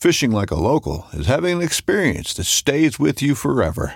[0.00, 3.94] Fishing like a local is having an experience that stays with you forever.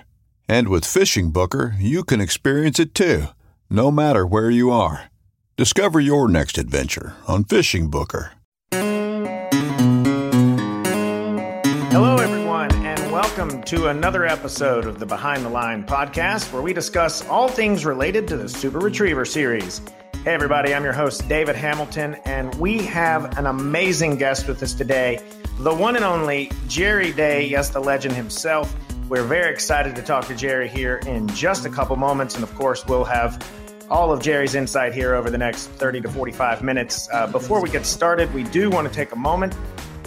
[0.49, 3.27] And with Fishing Booker, you can experience it too,
[3.71, 5.13] no matter where you are.
[5.57, 8.33] Discover your next adventure on Fishing Booker.
[11.93, 16.73] Hello, everyone, and welcome to another episode of the Behind the Line podcast, where we
[16.73, 19.81] discuss all things related to the Super Retriever series.
[20.25, 24.73] Hey, everybody, I'm your host, David Hamilton, and we have an amazing guest with us
[24.73, 25.21] today
[25.59, 28.73] the one and only Jerry Day, yes, the legend himself.
[29.09, 32.55] We're very excited to talk to Jerry here in just a couple moments, and of
[32.55, 33.45] course, we'll have
[33.91, 37.09] all of Jerry's insight here over the next 30 to 45 minutes.
[37.13, 39.57] Uh, before we get started, we do want to take a moment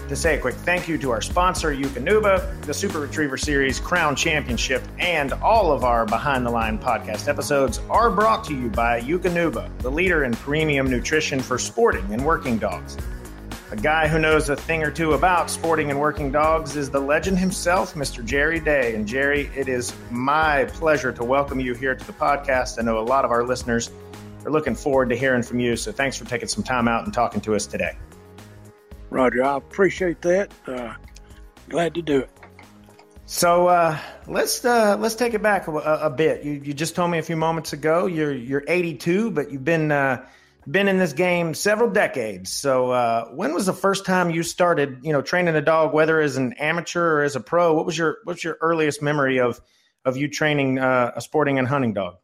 [0.08, 4.16] to say a quick thank you to our sponsor, Eukanuba, the Super Retriever Series Crown
[4.16, 9.02] Championship, and all of our Behind the Line podcast episodes are brought to you by
[9.02, 12.98] Eukanuba, the leader in premium nutrition for sporting and working dogs.
[13.72, 17.00] A guy who knows a thing or two about sporting and working dogs is the
[17.00, 18.24] legend himself, Mr.
[18.24, 18.94] Jerry Day.
[18.94, 22.78] And Jerry, it is my pleasure to welcome you here to the podcast.
[22.80, 23.92] I know a lot of our listeners
[24.46, 25.76] are looking forward to hearing from you.
[25.76, 27.98] So thanks for taking some time out and talking to us today.
[29.16, 30.52] Roger, I appreciate that.
[30.68, 30.94] Uh,
[31.70, 32.30] glad to do it.
[33.26, 36.44] So uh, let's uh, let's take it back a, a, bit.
[36.44, 39.90] You, you just told me a few moments ago you're you're 82, but you've been
[39.94, 40.28] uh,
[40.70, 42.52] been in this game several decades.
[42.52, 46.20] So, uh, when was the first time you started, you know, training a dog, whether
[46.20, 47.74] as an amateur or as a pro?
[47.74, 49.62] What was your what's your earliest memory of
[50.04, 52.16] of you training uh, a sporting and hunting dog?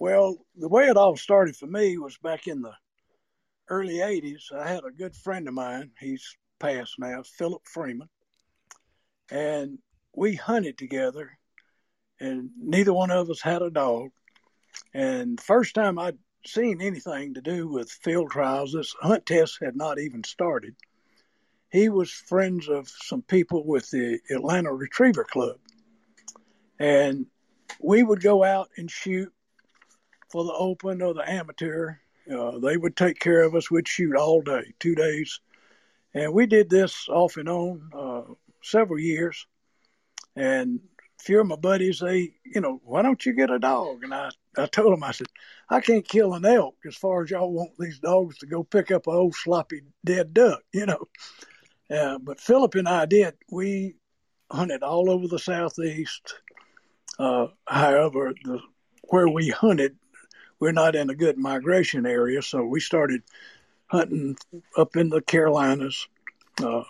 [0.00, 2.72] Well, the way it all started for me was back in the
[3.68, 4.52] early '80s.
[4.52, 5.90] I had a good friend of mine.
[5.98, 8.08] He's passed now, Philip Freeman,
[9.30, 9.78] and
[10.14, 11.38] we hunted together.
[12.20, 14.10] And neither one of us had a dog.
[14.92, 18.72] And the first time I'd seen anything to do with field trials.
[18.72, 20.74] This hunt test had not even started.
[21.70, 25.58] He was friends of some people with the Atlanta Retriever Club.
[26.78, 27.26] And
[27.80, 29.32] we would go out and shoot
[30.30, 31.96] for the open or the amateur.
[32.32, 33.70] Uh, they would take care of us.
[33.70, 35.40] We'd shoot all day, two days.
[36.14, 39.46] And we did this off and on uh, several years.
[40.36, 40.80] And
[41.18, 44.04] a few of my buddies, they, you know, why don't you get a dog?
[44.04, 45.28] And I, I told them, I said,
[45.68, 48.90] I can't kill an elk as far as y'all want these dogs to go pick
[48.90, 51.08] up a old sloppy dead duck, you know.
[51.90, 53.34] Uh, but Philip and I did.
[53.50, 53.96] We
[54.50, 56.34] hunted all over the southeast.
[57.18, 58.60] Uh, however, the
[59.08, 59.96] where we hunted,
[60.60, 63.22] we're not in a good migration area, so we started
[63.86, 64.36] hunting
[64.76, 66.08] up in the Carolinas.
[66.62, 66.82] Uh,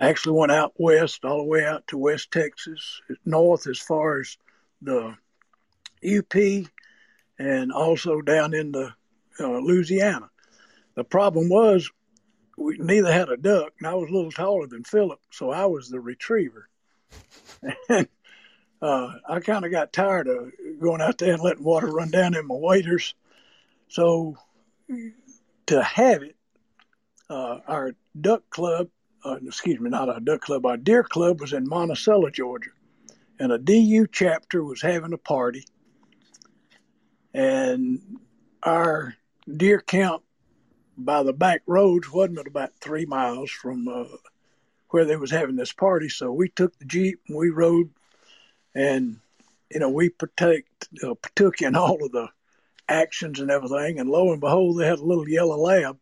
[0.00, 4.36] actually went out west, all the way out to West Texas, north as far as
[4.82, 5.16] the
[6.04, 6.66] UP
[7.38, 8.94] and also down into
[9.40, 10.28] uh, Louisiana.
[10.94, 11.90] The problem was
[12.56, 15.66] we neither had a duck, and I was a little taller than Philip, so I
[15.66, 16.68] was the retriever.
[18.82, 22.34] uh, I kind of got tired of going out there and letting water run down
[22.34, 23.14] in my waders.
[23.88, 24.36] So
[25.66, 26.36] to have it,
[27.30, 28.88] uh, our duck club,
[29.24, 32.70] uh, excuse me, not our duck club, our deer club was in Monticello, Georgia.
[33.38, 35.64] And a DU chapter was having a party
[37.34, 38.00] and
[38.62, 39.14] our
[39.48, 40.22] deer camp
[40.96, 44.04] by the back roads wasn't about three miles from uh,
[44.90, 46.08] where they was having this party.
[46.08, 47.90] So we took the jeep and we rode,
[48.74, 49.18] and
[49.72, 52.28] you know, we protect, uh, partook in all of the
[52.88, 53.98] actions and everything.
[53.98, 55.98] And lo and behold, they had a little yellow lab,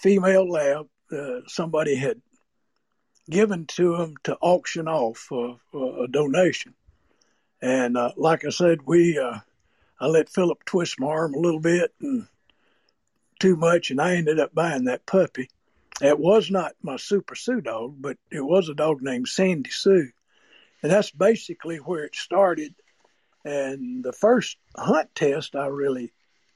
[0.00, 0.88] female lab.
[1.10, 2.20] Uh, somebody had
[3.30, 6.74] given to them to auction off for, a donation.
[7.62, 9.38] And uh, like I said, we uh,
[10.00, 12.26] I let Philip twist my arm a little bit and
[13.38, 15.48] too much, and I ended up buying that puppy.
[16.02, 20.10] It was not my Super Sue dog, but it was a dog named Sandy Sue.
[20.84, 22.74] And that's basically where it started.
[23.42, 26.12] And the first hunt test I really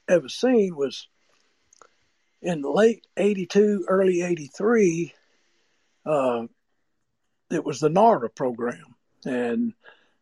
[0.06, 1.08] ever seen was
[2.42, 5.14] in late 82, early 83.
[6.04, 6.42] Uh,
[7.50, 8.94] it was the NAHRA program.
[9.24, 9.72] And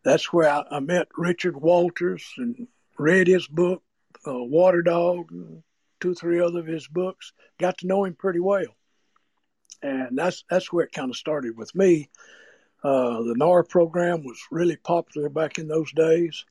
[0.04, 3.82] that's where I, I met Richard Wolters and read his book,
[4.24, 5.64] uh, Water Dog, and
[5.98, 7.32] two three other of his books.
[7.58, 8.76] Got to know him pretty well
[9.82, 12.08] and that's that's where it kind of started with me.
[12.82, 16.44] Uh, the NAR program was really popular back in those days.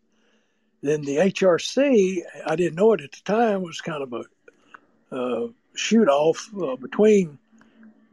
[0.81, 5.47] Then the HRC, I didn't know it at the time, was kind of a uh,
[5.75, 7.39] shoot off uh, between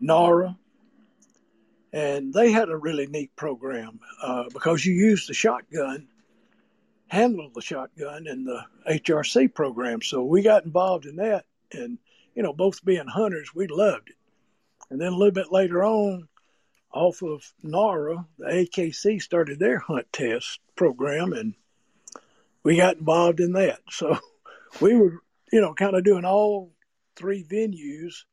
[0.02, 0.56] NAHRA
[1.92, 6.08] and they had a really neat program uh, because you used the shotgun,
[7.08, 10.00] handled the shotgun in the HRC program.
[10.00, 11.98] So we got involved in that, and
[12.34, 14.16] you know, both being hunters, we loved it.
[14.90, 16.28] And then a little bit later on,
[16.92, 21.54] off of NAHRA, the AKC started their hunt test program, and
[22.62, 23.80] we got involved in that.
[23.90, 24.18] So
[24.80, 25.20] we were,
[25.52, 26.72] you know, kind of doing all
[27.16, 28.24] three venues.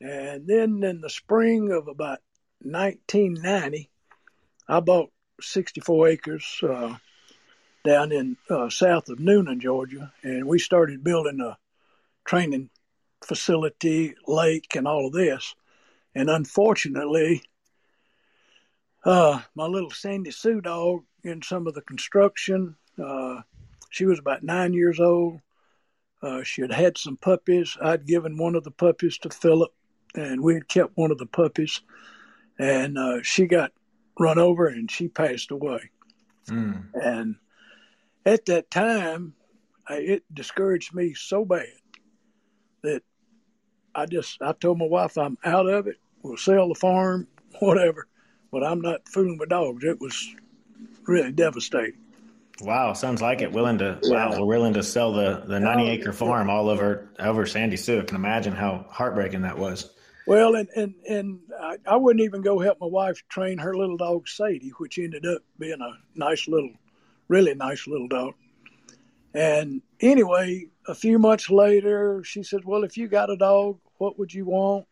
[0.00, 2.20] And then in the spring of about
[2.60, 3.90] 1990,
[4.66, 5.10] I bought
[5.40, 6.96] 64 acres uh,
[7.84, 11.58] down in uh, south of Newnan, Georgia, and we started building a
[12.24, 12.70] training
[13.22, 15.54] facility, lake, and all of this.
[16.14, 17.42] And unfortunately,
[19.04, 23.40] uh, my little Sandy Sue dog in some of the construction, uh,
[23.90, 25.40] she was about nine years old.
[26.22, 27.76] Uh, she had had some puppies.
[27.80, 29.72] I'd given one of the puppies to Philip,
[30.14, 31.82] and we had kept one of the puppies.
[32.58, 33.72] And uh, she got
[34.18, 35.90] run over and she passed away.
[36.48, 36.86] Mm.
[36.94, 37.36] And
[38.24, 39.34] at that time,
[39.88, 41.66] I, it discouraged me so bad
[42.82, 43.02] that
[43.94, 47.28] I just I told my wife I'm out of it we'll sell the farm,
[47.60, 48.08] whatever.
[48.54, 49.82] But I'm not fooling with dogs.
[49.82, 50.32] It was
[51.08, 51.98] really devastating.
[52.60, 53.50] Wow, sounds like it.
[53.50, 54.28] Willing to yeah.
[54.28, 58.00] wow, we're willing to sell the the 90 acre farm all over over Sandy Sue.
[58.00, 59.90] I can imagine how heartbreaking that was.
[60.28, 63.96] Well, and and and I, I wouldn't even go help my wife train her little
[63.96, 66.70] dog Sadie, which ended up being a nice little,
[67.26, 68.34] really nice little dog.
[69.34, 74.16] And anyway, a few months later, she said, "Well, if you got a dog, what
[74.16, 74.86] would you want?"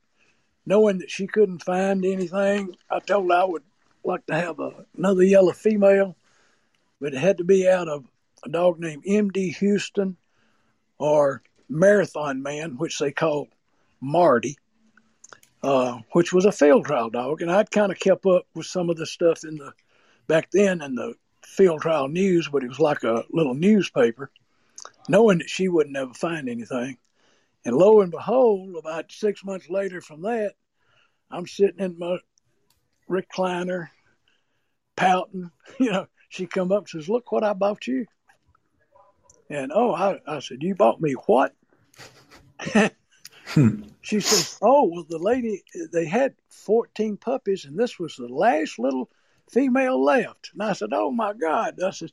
[0.66, 3.62] Knowing that she couldn't find anything, I told her I would
[4.04, 6.16] like to have a, another yellow female,
[7.00, 8.04] but it had to be out of
[8.44, 9.52] a dog named M.D.
[9.52, 10.16] Houston
[10.98, 13.48] or Marathon Man, which they called
[14.00, 14.56] Marty,
[15.62, 17.42] uh, which was a field trial dog.
[17.42, 19.72] And I'd kind of kept up with some of the stuff in the
[20.26, 21.14] back then in the
[21.44, 24.30] field trial news, but it was like a little newspaper,
[25.08, 26.96] knowing that she wouldn't ever find anything.
[27.64, 30.54] And lo and behold, about six months later from that,
[31.30, 32.18] I'm sitting in my
[33.08, 33.88] recliner,
[34.96, 35.50] pouting.
[35.78, 38.06] You know, she come up and says, "Look what I bought you."
[39.48, 41.54] And oh, I, I said, "You bought me what?"
[44.02, 48.78] she says, "Oh, well, the lady they had 14 puppies, and this was the last
[48.78, 49.08] little
[49.50, 52.12] female left." And I said, "Oh my God!" I said,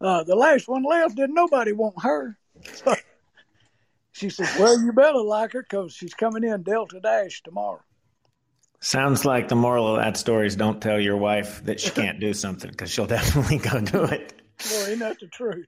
[0.00, 1.16] uh, "The last one left.
[1.16, 2.38] Did nobody want her?"
[4.18, 7.80] She said, Well, you better like her because she's coming in Delta Dash tomorrow.
[8.80, 12.18] Sounds like the moral of that story is don't tell your wife that she can't
[12.18, 14.40] do something because she'll definitely go do it.
[14.70, 15.66] Well, isn't that the truth?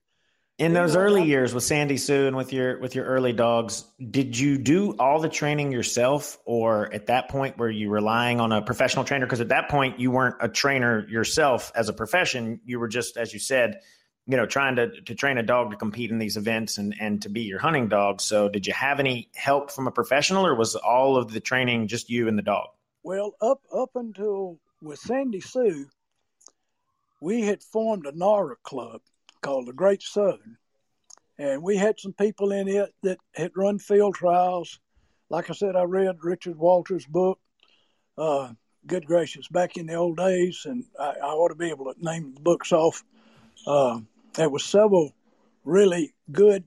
[0.59, 4.37] In those early years with Sandy Sue and with your with your early dogs, did
[4.37, 8.61] you do all the training yourself, or at that point were you relying on a
[8.61, 9.27] professional trainer?
[9.27, 13.17] Because at that point you weren't a trainer yourself as a profession; you were just,
[13.17, 13.81] as you said,
[14.27, 17.23] you know, trying to, to train a dog to compete in these events and, and
[17.23, 18.21] to be your hunting dog.
[18.21, 21.89] So did you have any help from a professional or was all of the training
[21.89, 22.69] just you and the dog?
[23.03, 25.87] Well, up, up until with Sandy Sue,
[27.21, 29.01] we had formed a NARA club
[29.43, 30.57] called the Great Southern.
[31.39, 34.79] And we had some people in it that had run field trials.
[35.31, 37.39] Like I said, I read Richard Wolters' book,
[38.19, 38.53] uh,
[38.87, 42.05] good gracious, back in the old days, and I, I, ought to be able to
[42.05, 43.05] name the books off.
[43.67, 44.01] Uh,
[44.35, 45.13] there was several
[45.65, 46.65] really good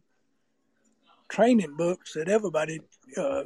[1.29, 2.79] training books that everybody
[3.17, 3.43] uh,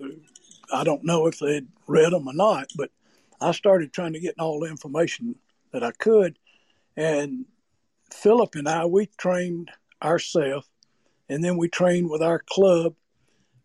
[0.74, 2.92] I don't know if they'd read them or not, but
[3.40, 5.36] I started trying to get all the information
[5.72, 6.38] that I could,
[6.96, 7.46] and
[8.12, 9.72] Philip and I, we trained
[10.02, 10.68] ourselves,
[11.30, 12.96] and then we trained with our club.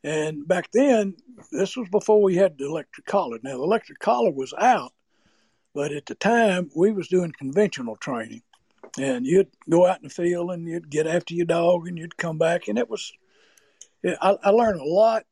[0.05, 1.15] And back then,
[1.53, 3.39] this was before we had the electric collar.
[3.43, 4.93] Now, the electric collar was out,
[5.75, 8.43] but at the time, we was doing conventional training.
[8.99, 12.17] And you'd go out in the field and you'd get after your dog and you'd
[12.17, 12.69] come back.
[12.69, 13.13] And it was,
[14.05, 15.25] I, I learned a lot.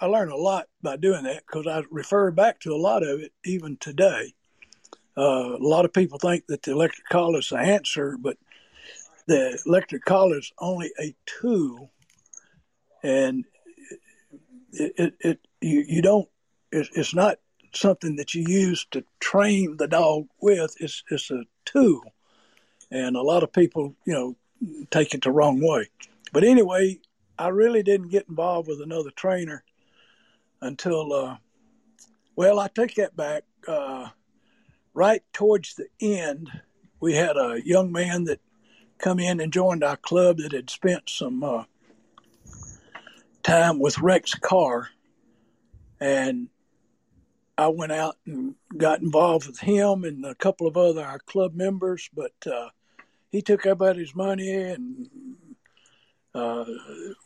[0.00, 3.20] I learned a lot by doing that because I refer back to a lot of
[3.20, 4.32] it even today.
[5.18, 8.38] Uh, a lot of people think that the electric collar is the answer, but
[9.26, 11.90] the electric collar is only a tool,
[13.02, 13.44] and
[14.72, 16.28] it, it, it you, you don't
[16.70, 17.38] it, it's not
[17.74, 20.74] something that you use to train the dog with.
[20.80, 22.02] It's it's a tool,
[22.96, 24.36] and a lot of people you know
[24.90, 25.88] take it the wrong way.
[26.32, 26.98] But anyway,
[27.38, 29.62] I really didn't get involved with another trainer
[30.60, 31.36] until uh,
[32.34, 33.44] well, I take that back.
[33.66, 34.08] Uh,
[34.94, 36.50] right towards the end,
[37.00, 38.40] we had a young man that
[38.98, 41.64] come in and joined our club that had spent some uh,
[43.42, 44.88] time with Rex Carr,
[46.00, 46.48] and
[47.58, 51.54] I went out and got involved with him and a couple of other our club
[51.54, 52.68] members, but uh,
[53.30, 55.08] he took everybody's money and
[56.34, 56.64] uh,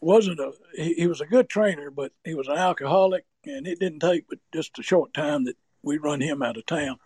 [0.00, 3.80] wasn't a he, he, was a good trainer, but he was an alcoholic, and it
[3.80, 6.98] didn't take but just a short time that we run him out of town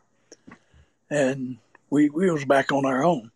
[1.11, 1.59] and
[1.91, 3.31] we we was back on our own.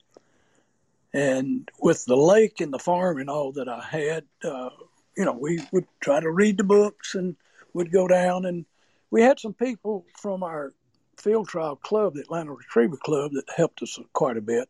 [1.14, 4.70] And with the lake and the farm and all that I had, uh,
[5.16, 7.34] you know, we would try to read the books and
[7.72, 8.44] would go down.
[8.44, 8.66] And
[9.10, 10.74] we had some people from our
[11.16, 14.68] field trial club, the Atlanta Retriever Club, that helped us quite a bit.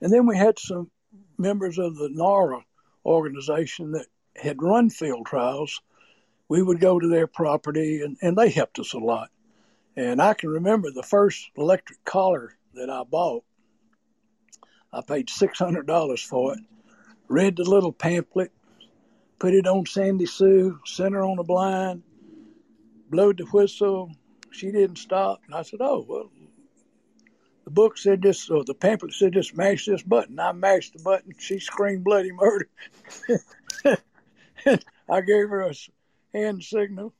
[0.00, 0.90] And then we had some
[1.38, 2.62] members of the NAHRA
[3.04, 5.80] organization that had run field trials.
[6.48, 9.30] We would go to their property and, and they helped us a lot.
[9.96, 13.44] And I can remember the first electric collar that I bought.
[14.92, 16.60] I paid $600 for it,
[17.28, 18.52] read the little pamphlet,
[19.38, 22.02] put it on Sandy Sue, sent her on a blind,
[23.10, 24.12] blew the whistle.
[24.50, 25.40] She didn't stop.
[25.46, 26.30] And I said, Oh, well,
[27.68, 30.40] the book said this, or the pamphlet said this, mash this button.
[30.40, 31.34] I mashed the button.
[31.36, 32.66] She screamed bloody murder.
[35.06, 35.74] I gave her a
[36.32, 37.12] hand signal.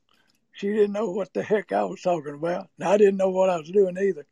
[0.52, 2.70] She didn't know what the heck I was talking about.
[2.78, 4.24] And I didn't know what I was doing either.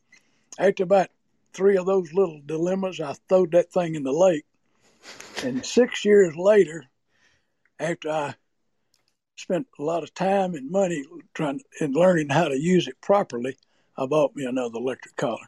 [0.59, 1.09] After about
[1.53, 4.47] three of those little dilemmas, I throwed that thing in the lake.
[5.45, 6.87] And six years later,
[7.79, 8.35] after I
[9.37, 11.05] spent a lot of time and money
[11.35, 13.59] trying and learning how to use it properly,
[13.99, 15.45] I bought me another electric collar.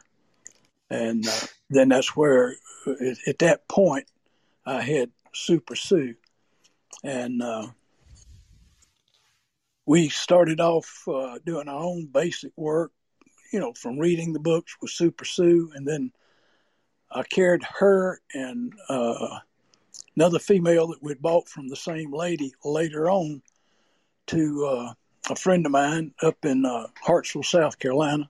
[0.89, 2.55] And uh, then that's where,
[3.27, 4.07] at that point,
[4.65, 6.15] I had Super Sue.
[7.03, 7.67] And uh,
[9.85, 12.91] we started off uh, doing our own basic work,
[13.51, 16.11] you know, from reading the books with Super Sue, and then
[17.11, 19.39] I carried her and uh,
[20.15, 23.41] another female that we'd bought from the same lady later on
[24.27, 24.93] to uh,
[25.31, 28.29] a friend of mine up in uh, Hartsville, South Carolina.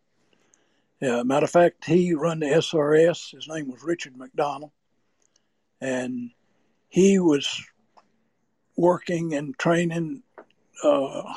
[1.01, 3.31] Matter of fact, he run the SRS.
[3.31, 4.71] His name was Richard McDonald,
[5.79, 6.31] and
[6.89, 7.63] he was
[8.75, 10.23] working and training
[10.83, 11.33] uh,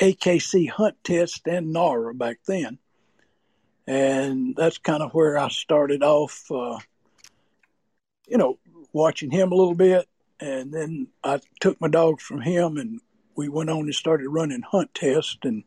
[0.00, 2.78] AKC hunt test and NAHRA back then.
[3.86, 6.78] And that's kind of where I started off, uh,
[8.26, 8.58] you know,
[8.92, 10.08] watching him a little bit.
[10.40, 13.00] And then I took my dogs from him and
[13.36, 15.38] we went on and started running hunt tests.
[15.42, 15.64] And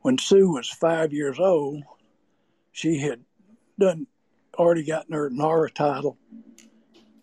[0.00, 1.84] when Sue was five years old,
[2.72, 3.20] she had
[3.78, 4.06] done
[4.58, 6.18] already gotten her NAHRA title,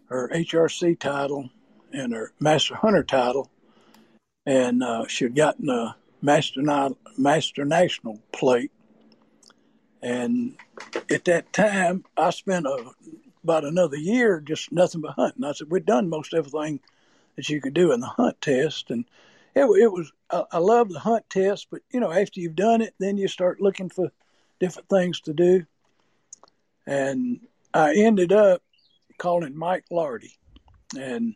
[0.06, 1.50] her HRC title,
[1.92, 3.50] and her Master Hunter title
[4.50, 6.62] and uh, she had gotten a master
[7.18, 8.72] master national plate.
[10.02, 10.56] And
[11.12, 12.92] at that time, I spent a,
[13.44, 15.44] about another year just nothing but hunting.
[15.44, 16.80] I said we'd done most everything
[17.36, 19.06] that you could do in the hunt test, and
[19.56, 22.82] it, it was I, I love the hunt test, but you know after you've done
[22.82, 24.12] it, then you start looking for
[24.60, 25.66] different things to do.
[26.86, 27.42] And
[27.74, 28.62] I ended up
[29.18, 30.38] calling Mike Lardy,
[30.98, 31.36] and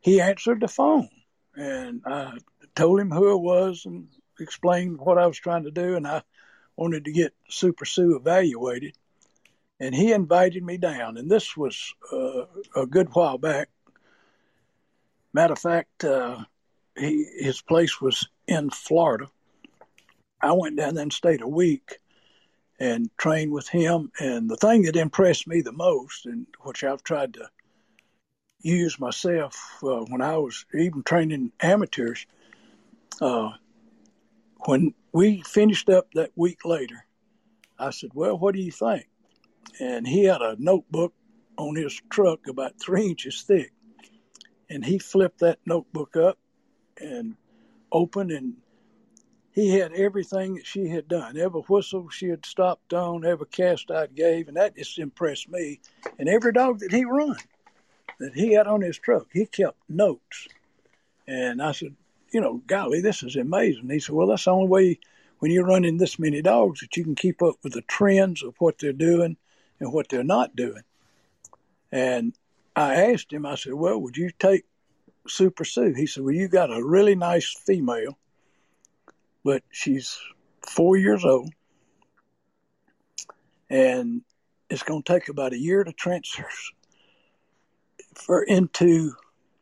[0.00, 1.08] he answered the phone
[1.56, 2.38] and I
[2.74, 6.22] told him who I was and explained what I was trying to do, and I
[6.76, 8.94] wanted to get Super Sue evaluated.
[9.80, 13.68] And he invited me down, and this was uh, a good while back.
[15.32, 16.44] Matter of fact, uh,
[16.96, 19.28] he, his place was in Florida.
[20.40, 21.98] I went down there and stayed a week
[22.78, 24.10] and trained with him.
[24.18, 27.48] And the thing that impressed me the most, and which I've tried to
[28.60, 32.26] use myself uh, when I was even training amateurs.
[33.20, 33.50] Uh,
[34.60, 37.04] when we finished up that week later,
[37.78, 39.08] I said, Well, what do you think?
[39.80, 41.12] And he had a notebook
[41.56, 43.72] on his truck about three inches thick.
[44.68, 46.38] And he flipped that notebook up
[47.00, 47.36] and
[47.92, 48.54] opened, and
[49.56, 53.90] he had everything that she had done, every whistle she had stopped on, every cast
[53.90, 55.80] I gave, and that just impressed me.
[56.18, 57.36] And every dog that he run,
[58.20, 60.46] that he had on his truck, he kept notes.
[61.26, 61.96] And I said,
[62.32, 63.88] you know, golly, this is amazing.
[63.88, 65.00] He said, well, that's the only way
[65.38, 68.54] when you're running this many dogs that you can keep up with the trends of
[68.58, 69.38] what they're doing
[69.80, 70.82] and what they're not doing.
[71.90, 72.34] And
[72.76, 74.66] I asked him, I said, well, would you take
[75.26, 75.94] Super Sue?
[75.94, 78.18] He said, well, you got a really nice female,
[79.46, 80.18] but she's
[80.60, 81.52] four years old.
[83.70, 84.22] And
[84.68, 86.48] it's going to take about a year to transfer
[88.14, 89.12] for into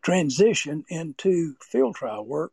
[0.01, 2.53] transition into field trial work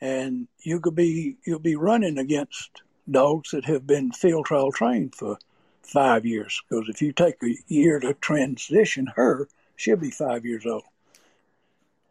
[0.00, 5.14] and you could be you'll be running against dogs that have been field trial trained
[5.14, 5.38] for
[5.82, 6.62] five years.
[6.68, 10.84] Because if you take a year to transition her, she'll be five years old.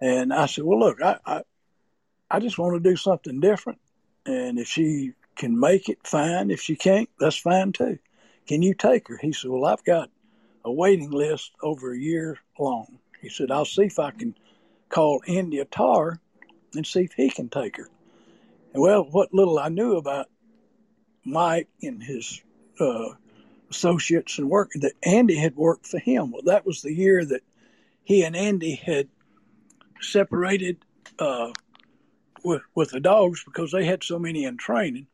[0.02, 1.42] And I said, well, look, I, I,
[2.30, 3.80] I just want to do something different.
[4.26, 6.52] And if she can make it, fine.
[6.52, 8.00] If she can't, that's fine too.
[8.48, 9.18] Can you take her?
[9.18, 10.10] He said, well, I've got
[10.66, 13.00] a waiting list over a year long.
[13.22, 14.36] He said, I'll see if I can
[14.90, 16.20] call Andy Attar
[16.76, 17.90] and see if he can take her.
[18.74, 20.28] And well, what little I knew about
[21.26, 22.42] Mike and his
[22.80, 23.10] uh,
[23.70, 26.32] associates and work that Andy had worked for him.
[26.32, 27.44] Well, that was the year that
[28.04, 29.08] he and Andy had
[30.02, 30.78] separated
[31.20, 31.52] uh,
[32.44, 35.08] with with the dogs because they had so many in training.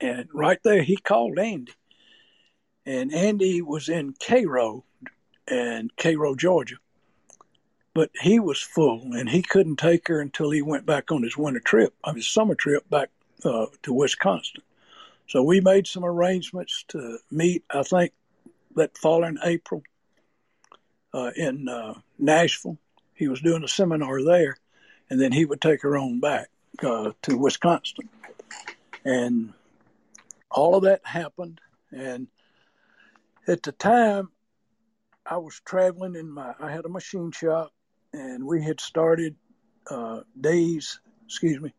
[0.00, 1.72] And right there, he called Andy,
[2.84, 4.84] and Andy was in Cairo,
[5.46, 6.76] and Cairo, Georgia,
[7.94, 11.36] but he was full and he couldn't take her until he went back on his
[11.36, 13.10] winter trip, on his summer trip back
[13.44, 14.62] uh, to Wisconsin.
[15.28, 18.12] So we made some arrangements to meet, I think,
[18.76, 19.82] that fall in April
[21.14, 22.78] uh, in uh, Nashville.
[23.14, 24.56] He was doing a seminar there,
[25.10, 26.48] and then he would take her on back
[26.82, 28.08] uh, to Wisconsin.
[29.04, 29.52] And
[30.50, 31.60] all of that happened.
[31.90, 32.28] And
[33.46, 34.30] at the time,
[35.26, 37.72] I was traveling in my, I had a machine shop
[38.12, 39.36] and we had started
[39.90, 41.72] uh, days, excuse me,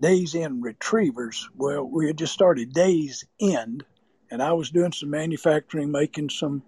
[0.00, 1.48] days in retrievers.
[1.56, 3.84] Well, we had just started days end,
[4.30, 6.62] and I was doing some manufacturing, making some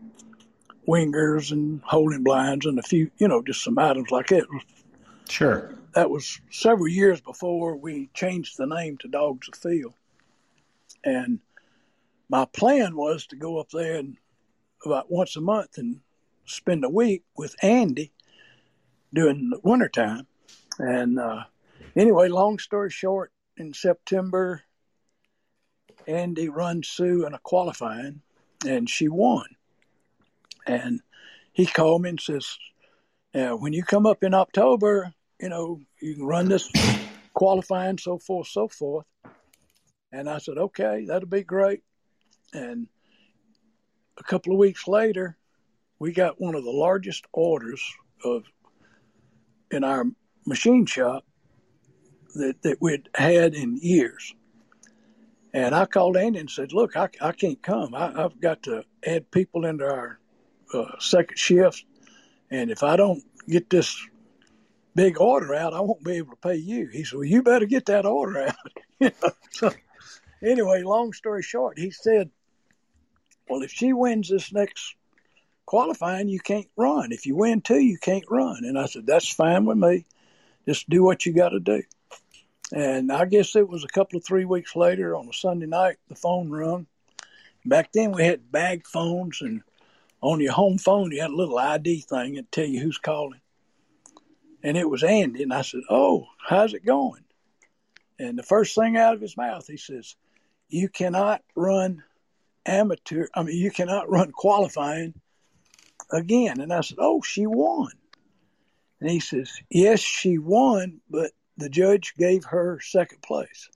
[0.87, 4.47] wingers and holding blinds and a few, you know, just some items like that.
[5.29, 5.75] Sure.
[5.95, 9.95] That was several years before we changed the name to Dogs of Field.
[11.05, 11.41] And
[12.29, 14.17] my plan was to go up there and
[14.85, 16.01] about once a month and
[16.47, 18.13] spend a week with Andy
[19.13, 20.27] during the wintertime.
[20.79, 21.45] And uh,
[21.97, 24.63] anyway, long story short, in September,
[26.07, 28.23] Andy runs Sue in a qualifying,
[28.67, 29.47] and she won.
[30.67, 31.01] And
[31.53, 32.59] he called me and says,
[33.35, 36.71] "Now, when you come up in October, you know you can run this
[37.35, 39.07] qualifying, so forth, so forth."
[40.13, 41.83] And I said, "Okay, that'll be great."
[42.53, 42.87] And
[44.17, 45.37] a couple of weeks later,
[45.99, 47.83] we got one of the largest orders
[48.25, 48.45] of
[49.71, 50.05] in our
[50.47, 51.25] machine shop
[52.35, 54.35] that, that we'd had in years.
[55.53, 57.95] And I called Andy and said, Look, I, I can't come.
[57.95, 60.19] I, have got to add people into our
[60.73, 61.85] uh, second shift.
[62.55, 63.97] And if I don't get this
[64.95, 66.87] big order out, I won't be able to pay you.
[66.87, 69.13] He said, Well, you better get that order out.
[69.51, 69.73] so,
[70.41, 72.31] anyway, long story short, he said,
[73.49, 74.95] Well, if she wins this next
[75.67, 77.11] qualifying, you can't run.
[77.11, 78.65] If you win two, you can't run.
[78.65, 80.05] And I said, that's fine with me.
[80.69, 81.83] Just do what you got to do.
[82.73, 85.97] And I guess it was a couple of three weeks later on a Sunday night,
[86.09, 86.87] the phone rung.
[87.67, 89.63] Back then we had bag phones, and
[90.25, 93.41] on your home phone you had a little ID thing that tell you who's calling.
[94.63, 97.25] And it was Andy, and I said, "Oh, how's it going?"
[98.19, 100.17] And the first thing out of his mouth, he says,
[100.69, 102.03] "You cannot run
[102.67, 103.29] amateur.
[103.35, 105.15] I mean, you cannot run qualifying
[106.11, 106.61] again.
[106.61, 107.93] And I said, Oh, she won.
[109.01, 113.69] And he says, Yes, she won, but the judge gave her second place.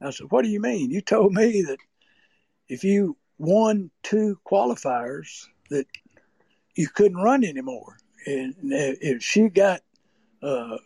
[0.00, 0.90] I said, What do you mean?
[0.90, 1.78] You told me that
[2.68, 5.86] if you won two qualifiers, that
[6.74, 7.96] you couldn't run anymore.
[8.26, 9.80] And if she got
[10.42, 10.76] uh,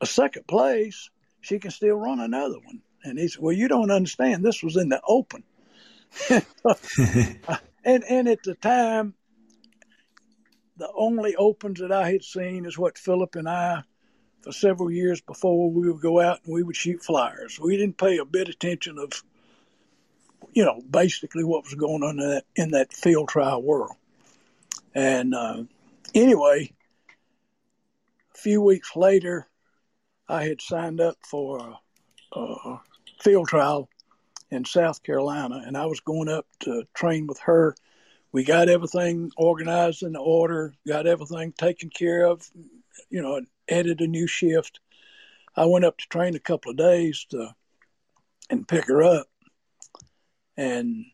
[0.00, 1.10] a second place,
[1.40, 2.82] she can still run another one.
[3.04, 4.44] And he said, Well, you don't understand.
[4.44, 5.44] This was in the open.
[7.84, 9.14] and and at the time,
[10.76, 13.82] the only opens that I had seen is what Philip and I,
[14.42, 17.58] for several years before, we would go out and we would shoot flyers.
[17.60, 19.22] We didn't pay a bit attention of,
[20.52, 23.96] you know, basically what was going on in that, in that field trial world.
[24.94, 25.64] And uh,
[26.14, 26.72] anyway,
[28.34, 29.48] a few weeks later,
[30.28, 31.76] I had signed up for
[32.32, 32.80] a, a
[33.20, 33.88] field trial
[34.50, 37.74] in South Carolina, and I was going up to train with her.
[38.32, 42.48] We got everything organized in order, got everything taken care of,
[43.10, 44.80] you know, added a new shift.
[45.56, 47.54] I went up to train a couple of days to
[48.50, 49.26] and pick her up,
[50.56, 51.04] and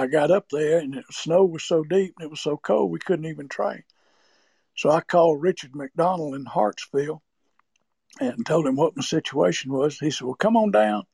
[0.00, 2.90] I got up there, and the snow was so deep and it was so cold
[2.90, 3.82] we couldn't even train.
[4.74, 7.22] So I called Richard McDonald in Hartsville
[8.18, 9.98] and told him what my situation was.
[9.98, 11.04] He said, "Well, come on down.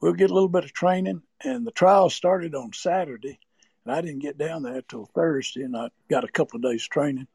[0.00, 3.38] We'll get a little bit of training." And the trial started on Saturday,
[3.84, 6.88] and I didn't get down there till Thursday, and I got a couple of days
[6.88, 7.28] training.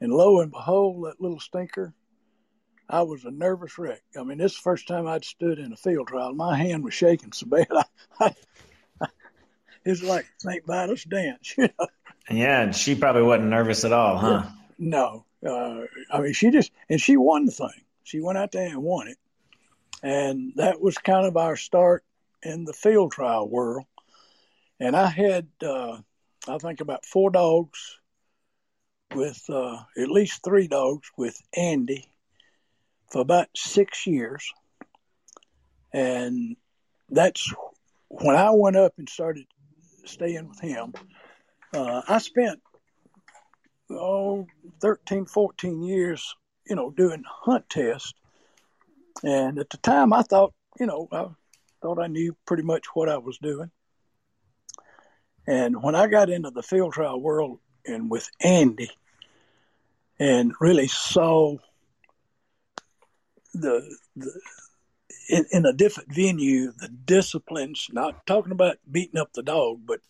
[0.00, 1.94] And lo and behold, that little stinker,
[2.90, 4.02] I was a nervous wreck.
[4.18, 6.34] I mean, this is the first time I'd stood in a field trial.
[6.34, 7.68] My hand was shaking so bad.
[7.72, 7.84] I,
[8.20, 8.34] I,
[9.84, 10.66] I, it was like St.
[10.66, 11.86] Vitus dance, you know.
[12.30, 14.46] Yeah, and she probably wasn't nervous at all, huh?
[14.78, 15.24] No.
[15.44, 17.82] Uh, I mean, she just, and she won the thing.
[18.04, 19.18] She went out there and won it.
[20.02, 22.04] And that was kind of our start
[22.42, 23.86] in the field trial world.
[24.80, 25.98] And I had, uh,
[26.46, 27.98] I think, about four dogs
[29.14, 32.04] with uh, at least three dogs with Andy
[33.10, 34.52] for about six years.
[35.92, 36.56] And
[37.10, 37.52] that's
[38.08, 39.46] when I went up and started
[40.08, 40.94] staying with him.
[41.72, 42.60] Uh, I spent,
[43.90, 44.46] oh,
[44.80, 46.34] 13, 14 years,
[46.66, 48.14] you know, doing hunt tests.
[49.22, 51.26] And at the time, I thought, you know, I
[51.82, 53.70] thought I knew pretty much what I was doing.
[55.46, 58.90] And when I got into the field trial world and with Andy,
[60.20, 61.56] and really saw
[63.54, 64.40] the, the
[65.28, 70.00] in, in, a different venue the disciplines not talking about beating up the dog but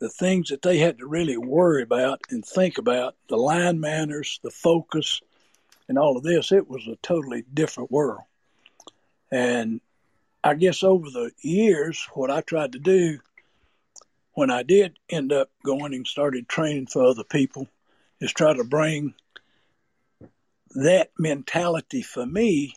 [0.00, 4.40] the things that they had to really worry about and think about the line manners
[4.42, 5.20] the focus
[5.88, 8.22] and all of this it was a totally different world.
[9.30, 9.80] And
[10.42, 13.18] i guess over the years what i tried to do
[14.32, 17.68] when i did end up going and started training for other people
[18.20, 19.14] is try to bring
[20.74, 22.74] that mentality for me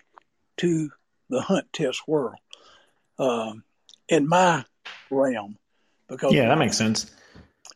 [0.58, 0.91] to
[1.29, 2.37] the hunt test world
[3.19, 3.63] um,
[4.07, 4.65] in my
[5.09, 5.57] realm.
[6.07, 7.11] Because yeah, that makes sense.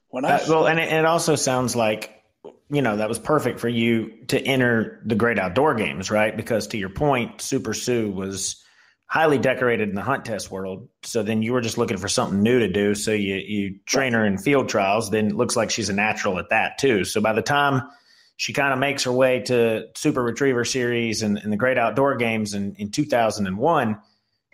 [0.10, 2.24] When I uh, well, and it, it also sounds like
[2.70, 6.36] you know that was perfect for you to enter the great outdoor games, right?
[6.36, 8.64] Because to your point, Super Sue was
[9.06, 10.88] highly decorated in the hunt test world.
[11.04, 12.96] So then you were just looking for something new to do.
[12.96, 15.10] So you you train her in field trials.
[15.10, 17.04] Then it looks like she's a natural at that too.
[17.04, 17.82] So by the time
[18.42, 22.16] she kind of makes her way to Super Retriever Series and, and the Great Outdoor
[22.16, 24.02] Games in, in 2001.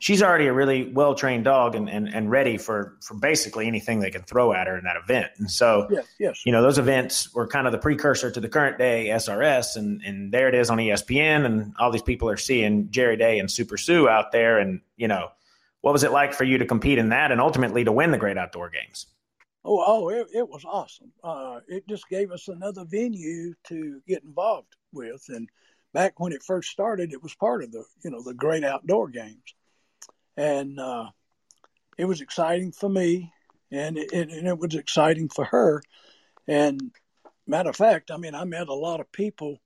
[0.01, 4.01] She's already a really well trained dog and, and, and ready for, for basically anything
[4.01, 5.31] they can throw at her in that event.
[5.37, 6.45] And so, yes, yes.
[6.45, 9.77] you know, those events were kind of the precursor to the current day SRS.
[9.77, 11.45] And, and there it is on ESPN.
[11.45, 14.59] And all these people are seeing Jerry Day and Super Sue out there.
[14.59, 15.29] And, you know,
[15.79, 18.17] what was it like for you to compete in that and ultimately to win the
[18.17, 19.07] Great Outdoor Games?
[19.69, 21.11] Oh, oh, it, it was awesome.
[21.21, 25.21] Uh, it just gave us another venue to get involved with.
[25.27, 25.49] And
[25.93, 29.09] back when it first started, it was part of the, you know, the great outdoor
[29.09, 29.55] games.
[30.37, 31.07] And uh,
[31.97, 33.33] it was exciting for me,
[33.69, 35.81] and it, and it was exciting for her.
[36.47, 36.79] And
[37.45, 39.57] matter of fact, I mean, I met a lot of people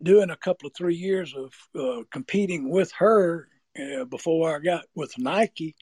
[0.00, 4.84] doing a couple of three years of uh, competing with her uh, before I got
[4.94, 5.74] with Nike,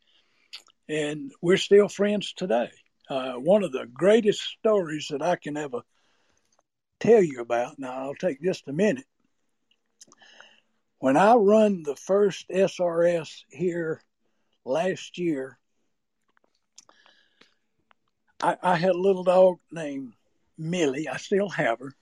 [0.89, 2.71] and we're still friends today
[3.09, 5.83] uh, one of the greatest stories that I can ever
[7.01, 7.79] tell you about.
[7.79, 9.07] Now, I'll take just a minute.
[10.99, 14.03] When I run the first SRS here
[14.65, 15.59] last year,
[18.43, 20.15] I, I had a little dog named
[20.57, 21.09] Millie.
[21.09, 21.95] I still have her.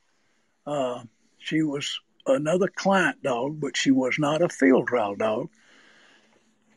[0.66, 1.02] Uh,
[1.38, 5.48] she was another client dog, but she was not a field trial dog.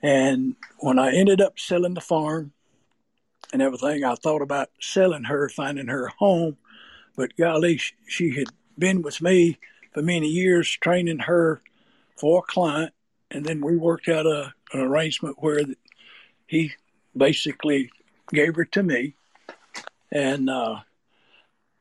[0.01, 2.53] And when I ended up selling the farm,
[3.55, 4.03] and everything.
[4.03, 6.57] I thought about selling her, finding her a home,
[7.15, 9.57] but golly, she had been with me
[9.93, 11.61] for many years, training her
[12.19, 12.91] for a client,
[13.31, 15.61] and then we worked out a, an arrangement where
[16.47, 16.73] he
[17.15, 17.89] basically
[18.33, 19.15] gave her to me,
[20.11, 20.81] and uh,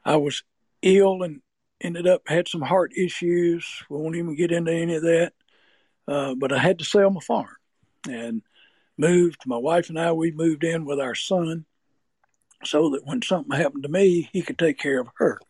[0.05, 0.45] I was
[0.81, 1.41] ill and
[1.81, 3.67] ended up had some heart issues.
[3.91, 5.33] We won't even get into any of that,
[6.07, 7.57] uh, but I had to sell my farm,
[8.09, 8.43] and
[8.97, 9.43] moved.
[9.47, 11.65] My wife and I, we moved in with our son
[12.65, 15.41] so that when something happened to me, he could take care of her.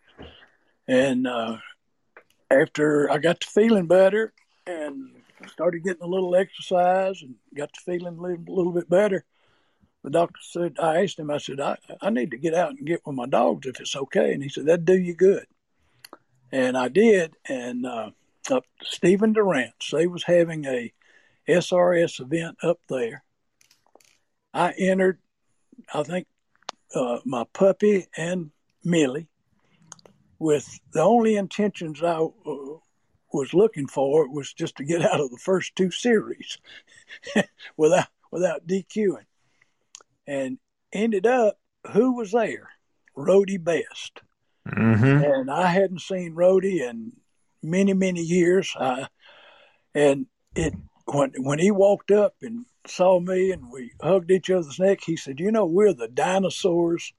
[0.87, 1.59] And uh,
[2.51, 4.33] after I got to feeling better
[4.67, 5.11] and
[5.49, 9.25] started getting a little exercise and got to feeling a little, little bit better,
[10.03, 12.87] the doctor said, I asked him, I said, I, I need to get out and
[12.87, 14.35] get with my dogs if it's okay.
[14.35, 15.47] And he said, that'd do you good.
[16.53, 17.35] And I did.
[17.49, 18.11] And uh,
[18.51, 20.93] up Stephen Durant's, they was having a
[21.49, 23.24] SRS event up there.
[24.55, 25.19] I entered,
[25.93, 26.27] I think,
[26.95, 28.53] uh, my puppy and
[28.85, 29.29] Millie
[30.39, 32.79] with the only intentions I uh,
[33.33, 36.59] was looking for was just to get out of the first two series
[37.77, 39.27] without without DQing
[40.27, 40.59] and
[40.93, 41.59] ended up
[41.93, 42.71] who was there?
[43.17, 44.21] Rhodey Best.
[44.69, 45.25] Mm-hmm.
[45.25, 47.13] And I hadn't seen Rhodey in
[47.63, 48.75] many, many years.
[48.79, 49.07] Uh,
[49.95, 50.75] and it
[51.07, 55.17] when when he walked up and saw me and we hugged each other's neck, he
[55.17, 57.13] said, "You know, we're the dinosaurs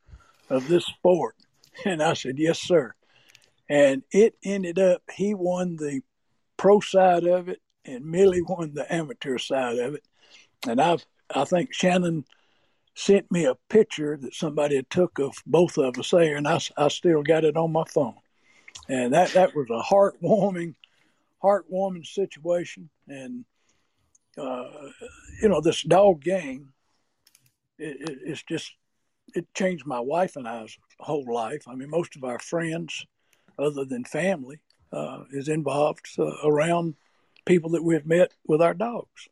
[0.50, 1.36] of this sport."
[1.84, 2.94] And I said, "Yes, sir."
[3.68, 6.02] And it ended up he won the
[6.56, 10.04] pro side of it, and Millie won the amateur side of it.
[10.66, 12.26] And I've I think Shannon
[12.96, 16.88] sent me a picture that somebody took of both of us there, and I, I
[16.88, 18.16] still got it on my phone.
[18.88, 20.76] And that, that was a heartwarming,
[21.44, 22.90] heartwarming situation.
[23.08, 23.46] And,
[24.38, 24.66] uh,
[25.42, 26.70] you know, this dog gang,
[27.78, 28.72] it, it, it's just,
[29.34, 31.68] it changed my wife and I's whole life.
[31.68, 33.06] I mean, most of our friends,
[33.58, 34.60] other than family,
[34.92, 36.96] uh, is involved uh, around
[37.46, 39.30] people that we've met with our dogs.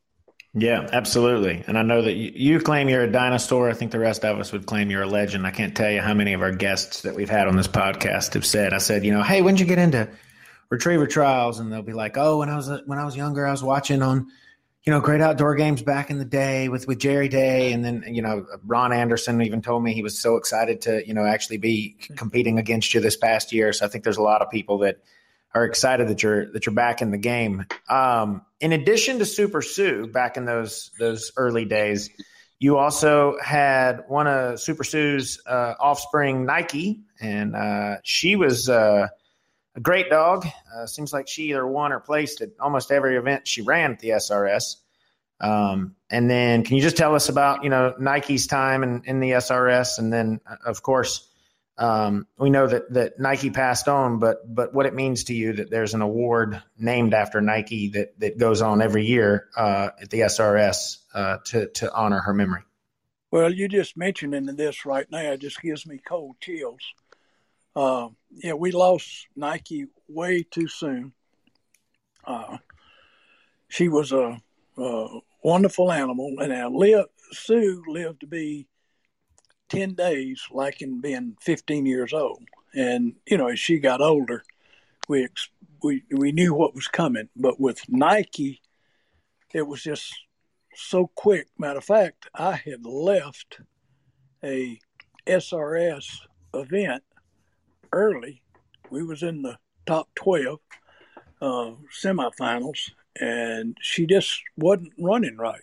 [0.56, 1.64] Yeah, absolutely.
[1.66, 3.72] And I know that you, you, claim you're a dinosaur.
[3.72, 5.48] I think the rest of us would claim you're a legend.
[5.48, 8.36] I can't tell you how many of our guests that we've had on this podcast
[8.36, 10.08] have said, I said, you know, hey, when did you get into
[10.70, 11.60] retriever trials?
[11.60, 14.04] And they'll be like, oh, when I was when I was younger, I was watching
[14.04, 14.28] on,
[14.86, 18.04] you know, great outdoor games back in the day with with Jerry Day, and then
[18.08, 21.58] you know, Ron Anderson even told me he was so excited to you know actually
[21.58, 23.72] be competing against you this past year.
[23.72, 24.98] So I think there's a lot of people that
[25.54, 27.66] are excited that you're that you're back in the game.
[27.90, 32.10] Um, in addition to Super Sue, back in those those early days,
[32.60, 39.08] you also had one of Super Sue's uh, offspring, Nike, and uh, she was uh,
[39.76, 40.46] a great dog.
[40.76, 44.00] Uh, seems like she either won or placed at almost every event she ran at
[44.00, 44.78] the SRS.
[45.40, 49.20] Um, and then, can you just tell us about you know Nike's time in, in
[49.20, 51.28] the SRS, and then uh, of course
[51.78, 55.54] um, we know that that Nike passed on, but but what it means to you
[55.54, 60.10] that there's an award named after Nike that that goes on every year uh, at
[60.10, 62.62] the SRS uh, to to honor her memory.
[63.32, 66.94] Well, you just mentioning this right now just gives me cold chills.
[67.76, 71.14] Uh, yeah, we lost Nike way too soon.
[72.26, 72.58] Uh,
[73.68, 74.40] she was a,
[74.78, 78.68] a, wonderful animal, and our Sue lived to be
[79.70, 82.44] 10 days like in being 15 years old.
[82.76, 84.44] And, you know, as she got older,
[85.08, 85.28] we,
[85.82, 87.30] we, we knew what was coming.
[87.36, 88.62] But with Nike,
[89.54, 90.14] it was just
[90.76, 91.48] so quick.
[91.58, 93.60] Matter of fact, I had left
[94.44, 94.80] a
[95.28, 96.20] SRS
[96.54, 97.04] event
[97.94, 98.42] early.
[98.90, 100.60] We was in the top 12
[101.42, 105.62] uh, semifinals, and she just wasn't running right.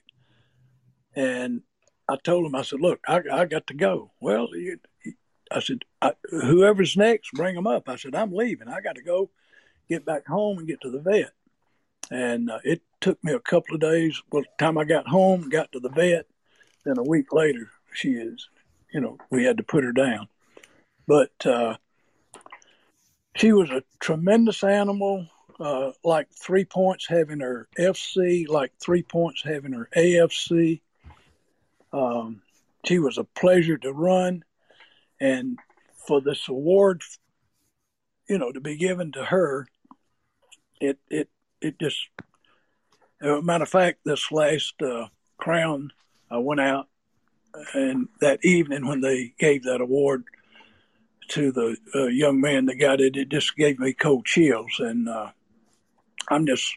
[1.15, 1.63] And
[2.09, 4.13] I told him, I said, look, I, I got to go.
[4.21, 4.79] Well, you,
[5.51, 7.89] I said, I, whoever's next, bring them up.
[7.89, 8.69] I said, I'm leaving.
[8.69, 9.31] I got to go
[9.89, 11.33] get back home and get to the vet.
[12.11, 14.23] And uh, it took me a couple of days.
[14.31, 16.27] Well, the time I got home, got to the vet,
[16.85, 18.49] then a week later, she is,
[18.93, 20.29] you know, we had to put her down.
[21.07, 21.77] But uh,
[23.37, 25.27] she was a tremendous animal,
[25.59, 30.81] uh, like three points having her FC, like three points having her AFC.
[31.93, 32.43] Um,
[32.87, 34.43] she was a pleasure to run,
[35.21, 35.59] and
[36.07, 37.03] for this award,
[38.29, 39.67] you know, to be given to her,
[40.81, 41.29] it it
[41.61, 41.99] it just.
[43.23, 45.91] A matter of fact, this last uh, crown,
[46.31, 46.89] I went out,
[47.75, 50.25] and that evening when they gave that award
[51.31, 55.09] to the uh, young man that got it, it just gave me cold chills, and
[55.09, 55.31] uh,
[56.29, 56.77] I'm just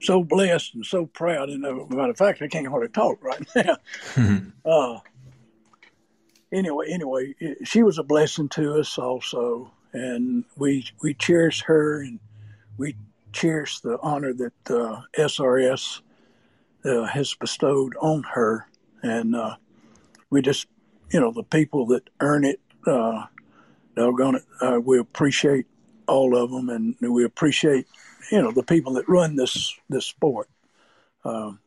[0.00, 1.48] so blessed and so proud.
[1.48, 3.76] And uh, matter of fact, I can't hardly talk right now.
[4.14, 4.48] Mm-hmm.
[4.66, 4.98] Uh,
[6.50, 12.18] anyway, anyway, she was a blessing to us also, and we we cherish her and
[12.76, 12.96] we
[13.32, 16.00] cherish the honor that uh, SRS
[16.84, 18.66] uh, has bestowed on her,
[19.02, 19.54] and uh,
[20.30, 20.66] we just,
[21.10, 23.26] you know, the people that earn it, uh,
[23.96, 25.66] doggone it, uh, we appreciate
[26.06, 27.86] all of them, and we appreciate
[28.30, 30.48] you know the people that run this this sport.
[31.24, 31.58] Um,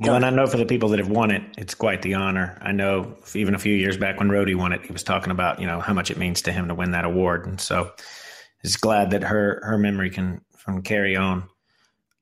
[0.00, 2.56] well, and I know for the people that have won it, it's quite the honor.
[2.62, 5.60] I know even a few years back when Rhodey won it, he was talking about
[5.60, 7.90] you know how much it means to him to win that award, and so
[8.62, 11.44] he's glad that her her memory can can carry on.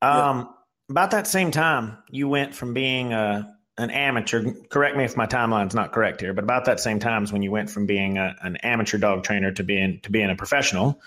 [0.03, 0.45] Um, yeah.
[0.89, 4.53] About that same time, you went from being a an amateur.
[4.69, 7.43] Correct me if my timeline's not correct here, but about that same time times when
[7.43, 11.01] you went from being a, an amateur dog trainer to being to being a professional.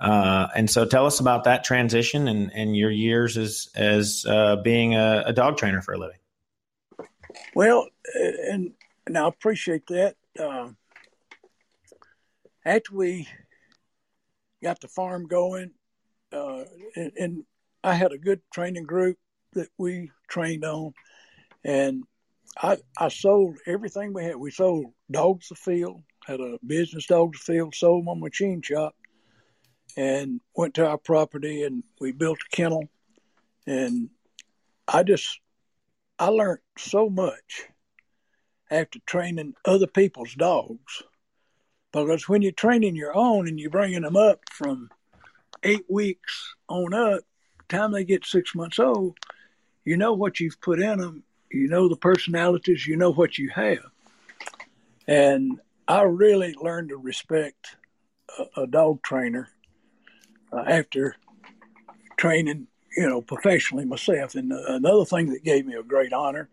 [0.00, 4.56] Uh, and so, tell us about that transition and, and your years as as uh,
[4.56, 6.18] being a, a, dog trainer for a living.
[7.54, 8.72] Well, and,
[9.06, 10.16] and I appreciate that.
[10.38, 10.70] Uh,
[12.64, 13.28] after we
[14.62, 15.70] got the farm going,
[16.32, 16.64] uh,
[16.96, 17.44] and, and
[17.84, 19.18] I had a good training group
[19.52, 20.92] that we trained on,
[21.62, 22.02] and
[22.60, 24.36] I I sold everything we had.
[24.36, 28.94] We sold dogs the field, had a business dogs the field, sold my machine shop,
[29.96, 32.88] and went to our property and we built a kennel,
[33.66, 34.10] and
[34.86, 35.40] I just
[36.18, 37.64] I learned so much
[38.70, 41.02] after training other people's dogs,
[41.92, 44.88] because when you're training your own and you're bringing them up from
[45.62, 47.22] eight weeks on up,
[47.68, 49.16] time they get six months old,
[49.84, 53.50] you know what you've put in them you know the personalities, you know what you
[53.50, 53.84] have.
[55.06, 57.76] And I really learned to respect
[58.38, 59.48] a, a dog trainer
[60.52, 61.16] uh, after
[62.16, 64.34] training, you know, professionally myself.
[64.34, 66.48] And uh, another thing that gave me a great honor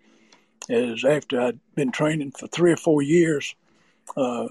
[0.70, 3.56] is after I'd been training for three or four years,
[4.16, 4.48] uh,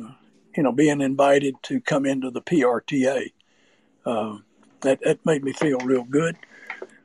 [0.56, 3.32] you know, being invited to come into the PRTA.
[4.04, 4.38] Uh,
[4.80, 6.36] that, that made me feel real good.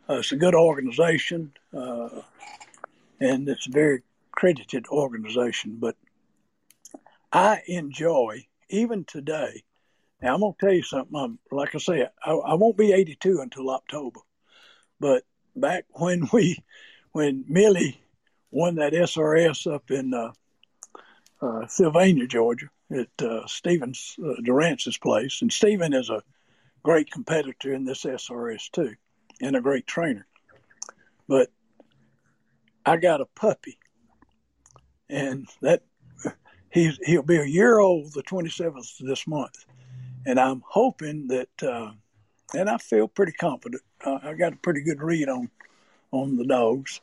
[0.10, 1.52] Uh, it's a good organization.
[3.20, 5.78] And it's a very credited organization.
[5.80, 5.96] But
[7.32, 9.64] I enjoy, even today,
[10.22, 11.16] now I'm to tell you something.
[11.16, 14.22] I'm, like I said, I, I won't be 82 until October.
[15.00, 15.24] But
[15.56, 16.64] back when we,
[17.12, 18.00] when Millie
[18.52, 20.32] won that SRS up in uh,
[21.42, 26.24] uh, Sylvania, Georgia, at uh, Stevens uh, Durance's place, and Steven is a
[26.84, 28.96] great competitor in this SRS too,
[29.42, 30.26] and a great trainer.
[31.28, 31.50] But
[32.86, 33.78] I got a puppy,
[35.10, 35.84] and that
[36.70, 39.66] he's he'll be a year old the 27th this month,
[40.26, 41.92] and I'm hoping that, uh,
[42.54, 43.82] and I feel pretty confident.
[44.04, 45.50] Uh, I got a pretty good read on
[46.12, 47.02] on the dogs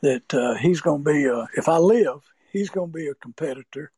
[0.00, 2.20] that uh, he's going to be a, if I live,
[2.52, 3.92] he's going to be a competitor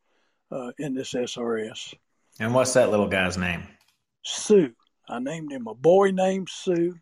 [0.50, 1.94] uh, in this SRS.
[2.38, 3.62] And what's that little guy's name?
[4.22, 4.72] Sue.
[5.08, 6.96] I named him a boy named Sue.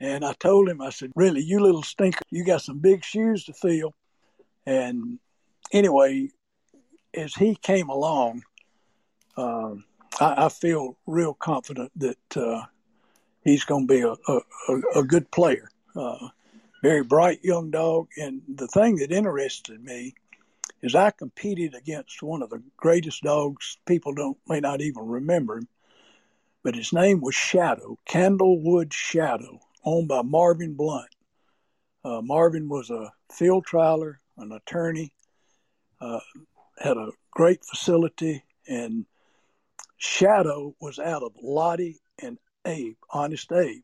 [0.00, 3.44] And I told him, I said, really, you little stinker, you got some big shoes
[3.44, 3.94] to fill.
[4.64, 5.18] And
[5.72, 6.30] anyway,
[7.14, 8.42] as he came along,
[9.36, 9.84] um,
[10.20, 12.62] I, I, feel real confident that uh,
[13.42, 15.68] he's going to be a, a, a, good player.
[15.94, 16.28] Uh,
[16.82, 18.08] very bright young dog.
[18.16, 20.14] And the thing that interested me
[20.82, 25.58] is I competed against one of the greatest dogs people don't may not even remember
[25.58, 25.68] him,
[26.62, 31.08] but his name was Shadow, Candlewood Shadow owned by Marvin Blunt.
[32.04, 35.12] Uh, Marvin was a field trialer, an attorney,
[36.00, 36.20] uh,
[36.78, 39.04] had a great facility, and
[39.96, 43.82] Shadow was out of Lottie and Abe, Honest Abe.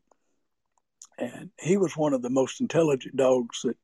[1.17, 3.77] And he was one of the most intelligent dogs that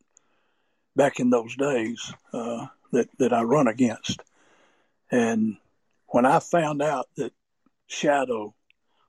[0.95, 4.21] back in those days uh, that, that I run against.
[5.09, 5.57] And
[6.07, 7.33] when I found out that
[7.87, 8.53] Shadow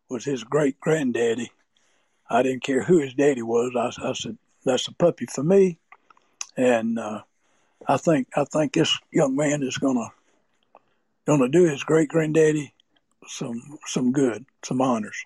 [0.08, 1.50] was his great granddaddy,
[2.32, 3.72] I didn't care who his daddy was.
[3.76, 5.78] I, I said, "That's a puppy for me,"
[6.56, 7.22] and uh,
[7.86, 10.08] I think I think this young man is gonna
[11.26, 12.72] gonna do his great granddaddy
[13.26, 15.24] some some good, some honors.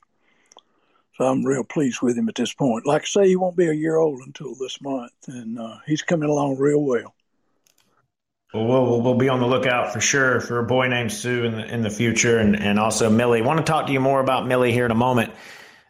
[1.16, 2.86] So I'm real pleased with him at this point.
[2.86, 6.02] Like I say, he won't be a year old until this month, and uh, he's
[6.02, 7.14] coming along real well.
[8.52, 11.52] Well, well, we'll be on the lookout for sure for a boy named Sue in
[11.52, 13.40] the in the future, and and also Millie.
[13.40, 15.32] I want to talk to you more about Millie here in a moment.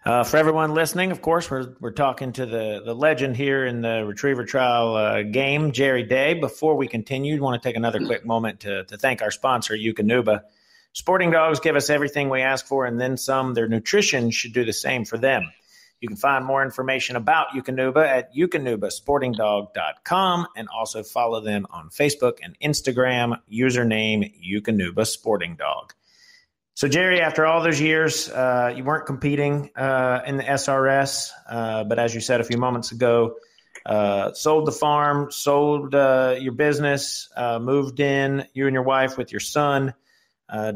[0.06, 3.80] Uh, for everyone listening, of course, we're, we're talking to the, the legend here in
[3.80, 6.34] the retriever trial uh, game, Jerry Day.
[6.34, 10.42] Before we continue, want to take another quick moment to, to thank our sponsor, Eukanuba.
[10.92, 13.54] Sporting dogs give us everything we ask for and then some.
[13.54, 15.50] Their nutrition should do the same for them.
[16.00, 22.38] You can find more information about Eukanuba at eukanubasportingdog.com and also follow them on Facebook
[22.44, 25.94] and Instagram, username Eukanuba Sporting Dog.
[26.76, 31.84] So, Jerry, after all those years, uh, you weren't competing uh, in the SRS, uh,
[31.84, 33.36] but as you said a few moments ago,
[33.86, 39.16] uh, sold the farm, sold uh, your business, uh, moved in, you and your wife
[39.16, 39.94] with your son,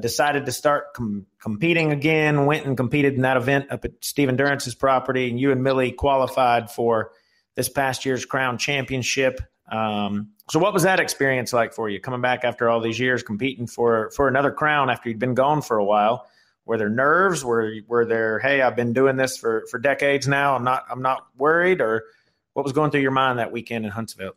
[0.01, 4.37] decided to start com- competing again, went and competed in that event up at Stephen
[4.37, 7.13] Durance's property, and you and Millie qualified for
[7.57, 9.39] this past year's Crown Championship.
[9.71, 13.23] Um, so, what was that experience like for you, coming back after all these years,
[13.23, 16.27] competing for for another crown after you'd been gone for a while?
[16.65, 17.45] Were there nerves?
[17.45, 18.39] Were were there?
[18.39, 20.55] Hey, I've been doing this for for decades now.
[20.57, 21.81] I'm not I'm not worried.
[21.81, 22.05] Or
[22.53, 24.37] what was going through your mind that weekend in Huntsville?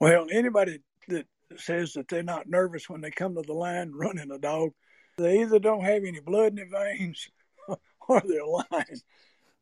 [0.00, 1.26] Well, anybody that
[1.56, 4.72] says that they're not nervous when they come to the line running a dog,
[5.16, 7.28] they either don't have any blood in their veins
[8.08, 9.00] or they're lying.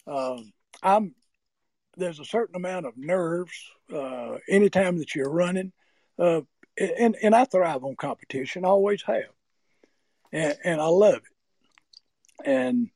[0.07, 0.53] Um,
[0.83, 1.15] I'm
[1.97, 3.53] there's a certain amount of nerves
[3.93, 5.73] uh, anytime that you're running,
[6.19, 6.43] uh,
[6.79, 8.65] and and I thrive on competition.
[8.65, 9.33] I always have,
[10.33, 12.47] and, and I love it.
[12.47, 12.91] And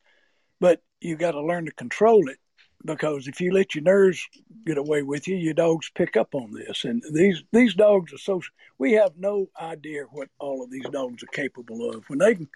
[0.61, 2.39] but you got to learn to control it
[2.85, 4.27] because if you let your nerves
[4.67, 6.85] get away with you, your dogs pick up on this.
[6.85, 8.41] And these these dogs are so
[8.79, 12.49] we have no idea what all of these dogs are capable of when they can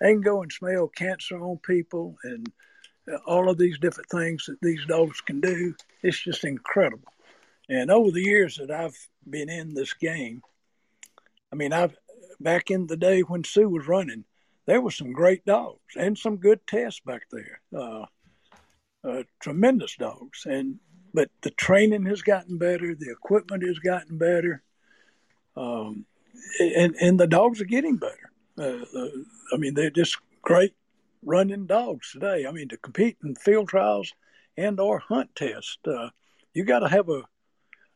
[0.00, 2.50] they can go and smell cancer on people and
[3.26, 5.74] all of these different things that these dogs can do.
[6.02, 7.08] It's just incredible.
[7.68, 8.96] And over the years that I've
[9.28, 10.42] been in this game,
[11.52, 11.96] I mean, I've
[12.40, 14.24] back in the day when Sue was running,
[14.66, 17.60] there were some great dogs and some good tests back there.
[17.76, 18.06] Uh,
[19.04, 20.78] uh, tremendous dogs, and
[21.12, 24.62] but the training has gotten better, the equipment has gotten better,
[25.56, 26.06] um,
[26.60, 28.30] and and the dogs are getting better.
[28.56, 29.08] Uh, uh
[29.52, 30.74] I mean, they're just great
[31.24, 32.46] running dogs today.
[32.46, 34.12] I mean, to compete in field trials
[34.56, 36.10] and or hunt tests, uh,
[36.54, 37.22] you got to have a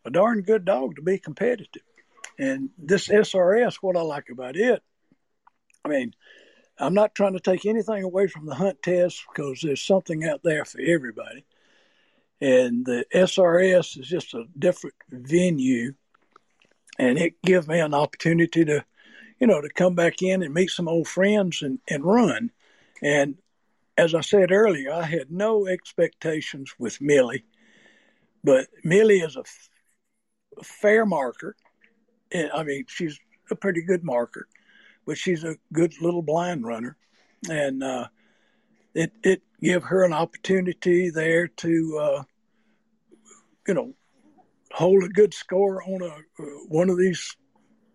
[0.07, 1.83] a darn good dog to be competitive.
[2.39, 4.83] And this SRS, what I like about it,
[5.85, 6.14] I mean,
[6.79, 10.43] I'm not trying to take anything away from the hunt test because there's something out
[10.45, 11.45] there for everybody.
[12.41, 15.95] And the SRS is just a different venue,
[16.99, 18.85] and it gives me an opportunity to,
[19.41, 22.51] you know, to come back in and meet some old friends and, and run.
[23.03, 23.36] And
[23.97, 27.44] as I said earlier, I had no expectations with Millie,
[28.44, 29.68] but Millie is a, f-
[30.59, 31.57] a fair marker.
[32.34, 33.18] I mean, she's
[33.51, 34.49] a pretty good marker,
[35.07, 36.97] but she's a good little blind runner,
[37.49, 38.09] and uh,
[38.94, 42.22] it it give her an opportunity there to, uh,
[43.66, 43.94] you know,
[44.72, 47.36] hold a good score on a uh, one of these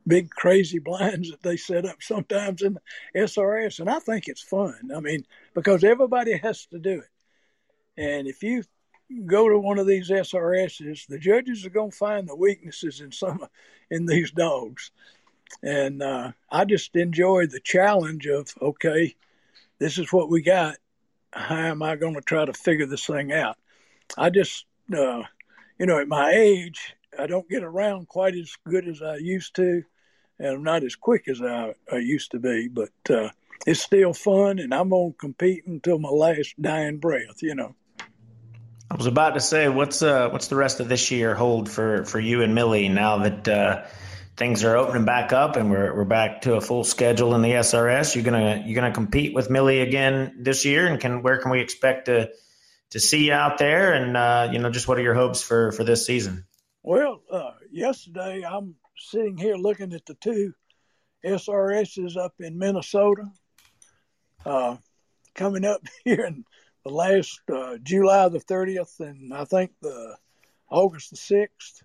[0.07, 4.41] big crazy blinds that they set up sometimes in the SRS, and I think it's
[4.41, 4.91] fun.
[4.95, 8.63] I mean, because everybody has to do it, and if you
[9.25, 13.11] go to one of these SRSs, the judges are going to find the weaknesses in
[13.11, 13.45] some
[13.89, 14.91] in these dogs,
[15.63, 19.15] and uh, I just enjoy the challenge of okay,
[19.79, 20.77] this is what we got.
[21.33, 23.57] How am I going to try to figure this thing out?
[24.17, 25.23] I just, uh,
[25.79, 29.55] you know, at my age, I don't get around quite as good as I used
[29.55, 29.83] to,
[30.41, 32.67] and I'm not as quick as I, I used to be.
[32.67, 33.29] But uh,
[33.65, 37.41] it's still fun, and I'm gonna compete until my last dying breath.
[37.41, 37.75] You know.
[38.89, 42.03] I was about to say, what's uh, what's the rest of this year hold for
[42.03, 43.85] for you and Millie now that uh,
[44.35, 47.51] things are opening back up and we're we're back to a full schedule in the
[47.51, 48.15] SRS?
[48.15, 51.61] You're gonna you're gonna compete with Millie again this year, and can where can we
[51.61, 52.31] expect to
[52.89, 53.93] to see you out there?
[53.93, 56.45] And uh, you know, just what are your hopes for for this season?
[56.83, 58.75] Well, uh, yesterday I'm
[59.09, 60.53] sitting here looking at the two
[61.25, 63.23] SRSs up in Minnesota.
[64.45, 64.77] Uh,
[65.35, 66.43] coming up here in
[66.83, 70.17] the last uh, July the 30th and I think the
[70.69, 71.83] August the 6th.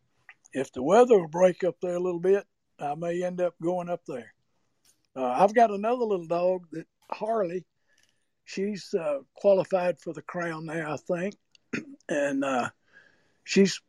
[0.52, 2.46] If the weather will break up there a little bit,
[2.78, 4.32] I may end up going up there.
[5.14, 7.64] Uh, I've got another little dog that Harley.
[8.44, 11.34] She's uh, qualified for the crown now, I think,
[12.08, 12.70] and uh,
[13.44, 13.80] she's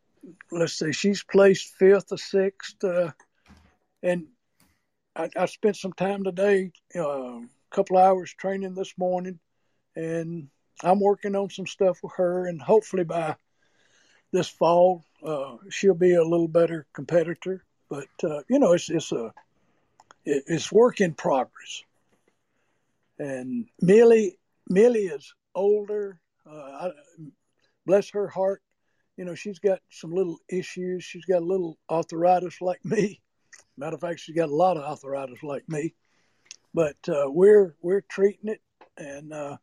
[0.51, 2.83] let's say she's placed fifth or sixth.
[2.83, 3.11] Uh,
[4.03, 4.27] and
[5.15, 9.39] I, I, spent some time today, uh, a couple hours training this morning,
[9.95, 10.47] and
[10.83, 13.35] I'm working on some stuff with her, and hopefully by
[14.31, 17.63] this fall uh, she'll be a little better competitor.
[17.89, 19.33] But uh, you know, it's it's a
[20.25, 21.83] it's work in progress.
[23.17, 24.37] And Millie
[24.69, 26.19] Millie is older.
[26.45, 26.91] Uh, I,
[27.85, 28.61] bless her heart,
[29.17, 31.03] you know, she's got some little issues.
[31.03, 33.19] She's got a little arthritis like me.
[33.77, 35.93] Matter of fact, she's got a lot of arthritis like me.
[36.73, 38.61] But uh, we're we're treating it,
[38.97, 39.57] and uh,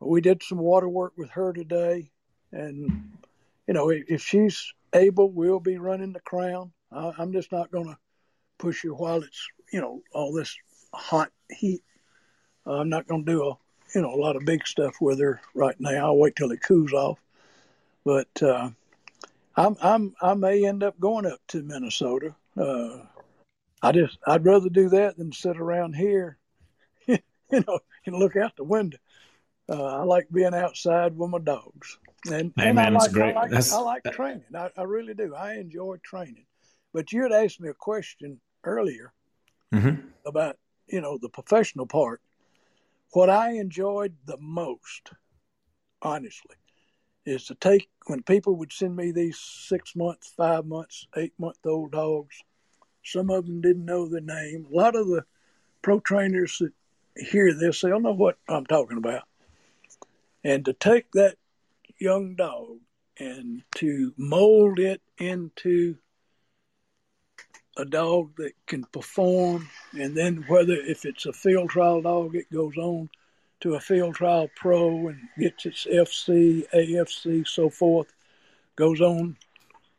[0.00, 2.10] we did some water work with her today.
[2.50, 3.12] And
[3.68, 6.72] you know, if if she's able, we'll be running the crown.
[6.90, 7.96] I, I'm just not going to
[8.58, 10.56] push her while it's you know all this
[10.92, 11.82] hot heat.
[12.66, 13.54] Uh, I'm not going to do a
[13.94, 16.06] you know a lot of big stuff with her right now.
[16.06, 17.20] I'll wait till it cools off.
[18.04, 18.70] But uh,
[19.56, 22.34] I'm, I'm, I may end up going up to Minnesota.
[22.56, 22.98] Uh,
[23.82, 26.38] I just, I'd rather do that than sit around here,
[27.06, 27.18] you
[27.50, 28.98] know, and look out the window.
[29.68, 31.98] Uh, I like being outside with my dogs.
[32.26, 33.36] And, hey, and man, I like, great.
[33.36, 33.72] I like, That's...
[33.72, 34.44] I like training.
[34.54, 35.34] I, I, really do.
[35.34, 36.46] I enjoy training.
[36.92, 39.12] But you had asked me a question earlier
[39.72, 40.06] mm-hmm.
[40.26, 42.20] about, you know, the professional part.
[43.12, 45.10] What I enjoyed the most,
[46.00, 46.56] honestly,
[47.24, 51.58] is to take when people would send me these six months, five months, eight month
[51.64, 52.42] old dogs.
[53.04, 54.66] Some of them didn't know the name.
[54.70, 55.24] A lot of the
[55.82, 56.72] pro trainers that
[57.16, 59.22] hear this, they'll know what I'm talking about.
[60.44, 61.36] And to take that
[61.98, 62.78] young dog
[63.18, 65.96] and to mold it into
[67.76, 72.50] a dog that can perform, and then whether if it's a field trial dog, it
[72.52, 73.08] goes on
[73.62, 78.12] to a field trial pro and gets its FC, AFC, so forth,
[78.74, 79.36] goes on,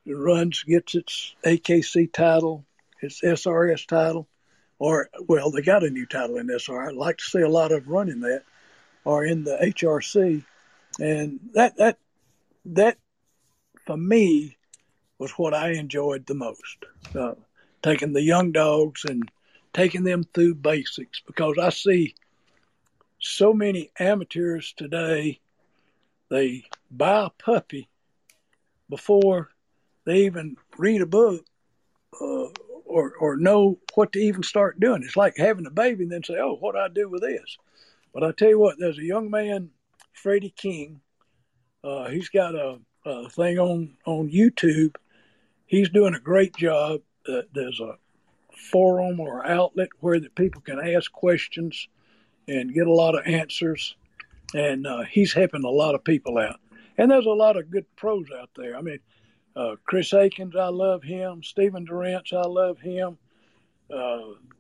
[0.06, 2.66] runs, gets its AKC title,
[3.02, 4.28] its SRS title,
[4.80, 6.90] or well, they got a new title in SR.
[6.90, 8.44] I'd like to see a lot of running that,
[9.06, 10.44] or in the HRC,
[11.00, 11.98] and that that
[12.66, 12.98] that
[13.86, 14.58] for me
[15.20, 16.78] was what I enjoyed the most.
[17.16, 17.36] Uh,
[17.82, 19.30] taking the young dogs and
[19.74, 22.16] taking them through basics because I see
[23.24, 25.40] so many amateurs today,
[26.30, 27.88] they buy a puppy
[28.90, 29.50] before
[30.06, 31.46] they even read a book
[32.20, 32.48] uh,
[32.86, 35.04] or, or know what to even start doing.
[35.04, 37.58] It's like having a baby and then say, oh, what do I do with this?
[38.14, 39.70] But I tell you what, there's a young man,
[40.12, 41.00] Freddie King.
[41.82, 44.96] Uh, he's got a, a, thing on, on YouTube.
[45.66, 47.02] He's doing a great job.
[47.28, 47.96] Uh, there's a
[48.72, 51.88] forum or outlet where the people can ask questions
[52.48, 53.96] and get a lot of answers.
[54.54, 56.60] And uh, he's helping a lot of people out.
[56.98, 58.78] And there's a lot of good pros out there.
[58.78, 59.00] I mean,
[59.56, 61.42] uh, Chris Akins, I love him.
[61.44, 63.18] Stephen Durant, I love him.
[63.92, 64.20] Uh,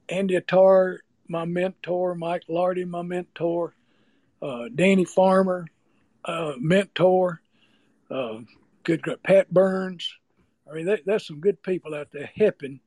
[0.09, 2.15] Andy Attar, my mentor.
[2.15, 3.75] Mike Lardy, my mentor.
[4.41, 5.67] Uh, Danny Farmer,
[6.25, 7.39] uh, mentor.
[8.09, 8.39] Uh,
[8.83, 10.11] good, good Pat Burns.
[10.69, 12.79] I mean, there's some good people out there helping,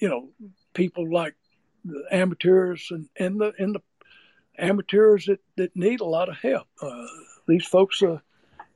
[0.00, 0.30] you know,
[0.74, 1.34] people like
[1.84, 3.82] the amateurs and, and the and the
[4.58, 6.66] amateurs that, that need a lot of help.
[6.80, 7.06] Uh,
[7.46, 8.22] these folks are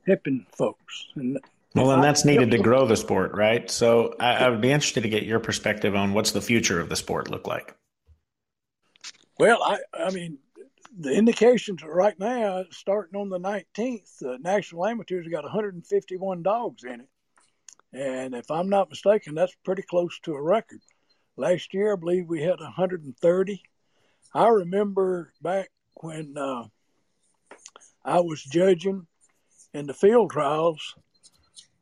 [0.05, 1.05] helping folks.
[1.15, 1.39] And
[1.75, 3.69] well, and that's needed to grow the sport, right?
[3.69, 6.89] So I, I, would be interested to get your perspective on what's the future of
[6.89, 7.75] the sport look like.
[9.39, 10.37] Well, I, I mean,
[10.97, 17.01] the indications right now, starting on the 19th, the National Amateurs got 151 dogs in
[17.01, 17.09] it.
[17.91, 20.79] And if I'm not mistaken, that's pretty close to a record.
[21.37, 23.63] Last year, I believe we had 130.
[24.33, 26.65] I remember back when uh,
[28.03, 29.05] I was judging
[29.73, 30.95] in the field trials,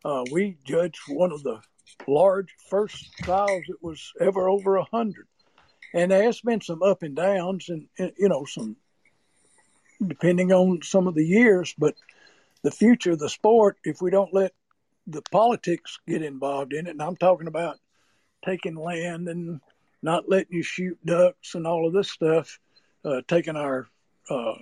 [0.03, 1.61] uh, we judged one of the
[2.07, 5.27] large first trials that was ever over a hundred,
[5.93, 8.75] and there's been some up and downs, and, and you know some
[10.05, 11.95] depending on some of the years, but
[12.63, 14.51] the future of the sport, if we don't let
[15.07, 17.77] the politics get involved in it, and I'm talking about
[18.43, 19.61] taking land and
[20.01, 22.59] not letting you shoot ducks and all of this stuff,
[23.05, 23.87] uh, taking our
[24.29, 24.55] uh,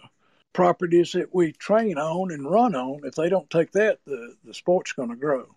[0.54, 3.02] properties that we train on and run on.
[3.04, 5.48] If they don't take that, the the sport's going to grow.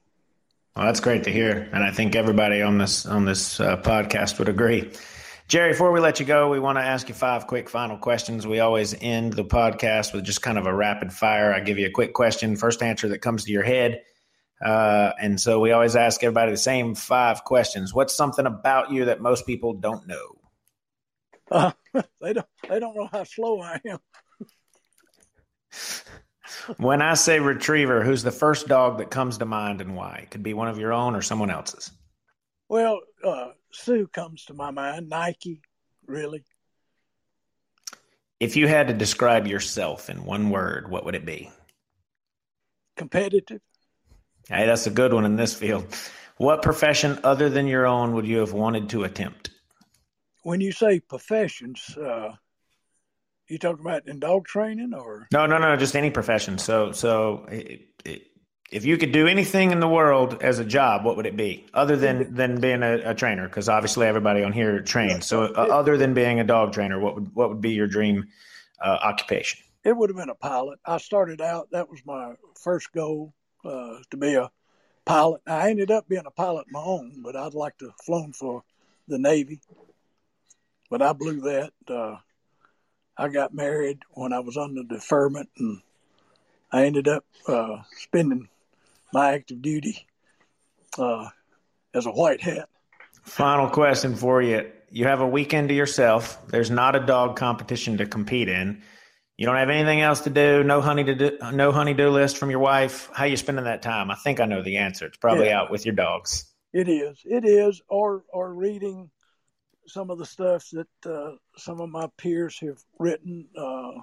[0.76, 4.38] Well, that's great to hear, and I think everybody on this on this uh, podcast
[4.38, 4.90] would agree.
[5.48, 8.46] Jerry, before we let you go, we want to ask you five quick final questions.
[8.46, 11.52] We always end the podcast with just kind of a rapid fire.
[11.52, 14.02] I give you a quick question, first answer that comes to your head.
[14.62, 17.92] Uh, and so we always ask everybody the same five questions.
[17.92, 20.36] What's something about you that most people don't know?
[21.50, 21.72] Uh,
[22.20, 22.46] they don't.
[22.68, 23.98] They don't know how slow I am.
[26.76, 30.20] when I say retriever, who's the first dog that comes to mind and why?
[30.22, 31.90] It could be one of your own or someone else's.
[32.68, 35.08] Well, uh, Sue comes to my mind.
[35.08, 35.60] Nike,
[36.06, 36.44] really.
[38.40, 41.50] If you had to describe yourself in one word, what would it be?
[42.96, 43.60] Competitive.
[44.48, 45.86] Hey, that's a good one in this field.
[46.36, 49.50] What profession other than your own would you have wanted to attempt?
[50.42, 52.32] When you say professions, uh,
[53.48, 55.28] you talking about in dog training or?
[55.32, 56.58] No, no, no, just any profession.
[56.58, 58.26] So, so it, it,
[58.72, 61.66] if you could do anything in the world as a job, what would it be
[61.74, 63.46] other than than being a, a trainer?
[63.46, 65.26] Because obviously everybody on here trains.
[65.26, 68.28] So, uh, other than being a dog trainer, what would what would be your dream
[68.80, 69.60] uh, occupation?
[69.84, 70.78] It would have been a pilot.
[70.86, 71.68] I started out.
[71.72, 73.34] That was my first goal
[73.64, 74.50] uh, to be a
[75.04, 75.42] pilot.
[75.46, 78.62] I ended up being a pilot my own, but I'd like to have flown for
[79.08, 79.60] the Navy.
[80.90, 81.72] But I blew that.
[81.88, 82.16] Uh,
[83.16, 85.80] I got married when I was the deferment, and
[86.70, 88.48] I ended up uh, spending
[89.12, 90.06] my active duty
[90.98, 91.28] uh,
[91.94, 92.68] as a white hat.
[93.22, 94.70] Final question for you.
[94.90, 96.46] You have a weekend to yourself.
[96.48, 98.82] There's not a dog competition to compete in.
[99.38, 100.62] You don't have anything else to do.
[100.62, 101.38] No honey to do.
[101.52, 103.10] No honey-do list from your wife.
[103.12, 104.10] How you spending that time?
[104.10, 105.06] I think I know the answer.
[105.06, 105.60] It's probably yeah.
[105.60, 106.52] out with your dogs.
[106.72, 107.20] It is.
[107.24, 107.82] It is.
[107.88, 109.10] Or or reading
[109.86, 113.48] some of the stuff that uh, some of my peers have written.
[113.56, 114.00] Uh,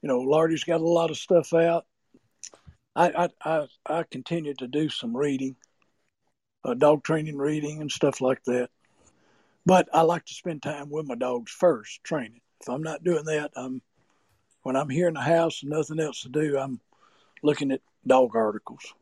[0.00, 1.84] you know, Lardy's got a lot of stuff out.
[2.94, 5.56] I I I, I continue to do some reading,
[6.64, 8.70] uh, dog training reading and stuff like that.
[9.66, 12.40] But I like to spend time with my dogs first, training.
[12.60, 13.82] If I'm not doing that, I'm
[14.62, 16.80] when I'm here in the house and nothing else to do, I'm
[17.42, 18.94] looking at dog articles.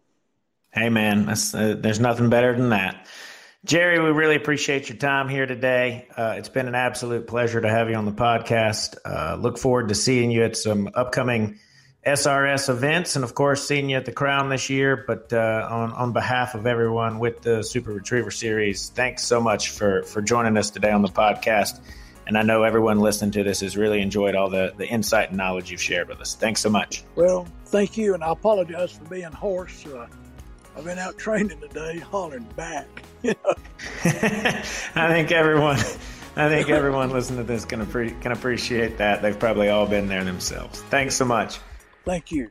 [0.73, 3.07] Hey man, uh, there's nothing better than that.
[3.65, 6.07] Jerry, we really appreciate your time here today.
[6.17, 8.97] Uh, it's been an absolute pleasure to have you on the podcast.
[9.05, 11.59] Uh, look forward to seeing you at some upcoming
[12.07, 15.05] SRS events, and of course, seeing you at the Crown this year.
[15.07, 19.71] But uh, on on behalf of everyone with the Super Retriever Series, thanks so much
[19.71, 21.81] for for joining us today on the podcast.
[22.31, 25.37] And I know everyone listening to this has really enjoyed all the the insight and
[25.37, 26.37] knowledge you've shared with us.
[26.37, 27.03] Thanks so much.
[27.17, 29.85] Well, thank you, and I apologize for being hoarse.
[29.85, 30.07] Uh,
[30.77, 32.87] I've been out training today, hollering back.
[33.25, 33.33] I
[34.95, 35.79] think everyone,
[36.37, 39.23] I think everyone listening to this can, appre- can appreciate that.
[39.23, 40.83] They've probably all been there themselves.
[40.83, 41.59] Thanks so much.
[42.05, 42.49] Thank you.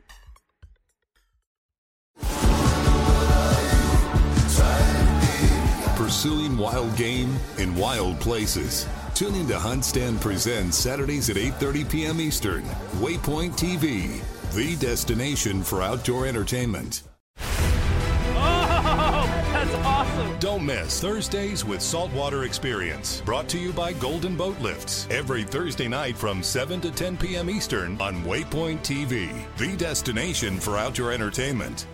[5.96, 8.86] Pursuing wild game in wild places.
[9.20, 12.20] Tune in to Hunt Stand Presents Saturdays at 8:30 p.m.
[12.22, 12.62] Eastern.
[13.02, 14.18] Waypoint TV,
[14.54, 17.02] the destination for outdoor entertainment.
[17.36, 20.38] Oh, that's awesome.
[20.38, 23.20] Don't miss Thursdays with Saltwater Experience.
[23.20, 25.06] Brought to you by Golden Boat Lifts.
[25.10, 27.50] Every Thursday night from 7 to 10 p.m.
[27.50, 31.86] Eastern on Waypoint TV, the destination for outdoor entertainment.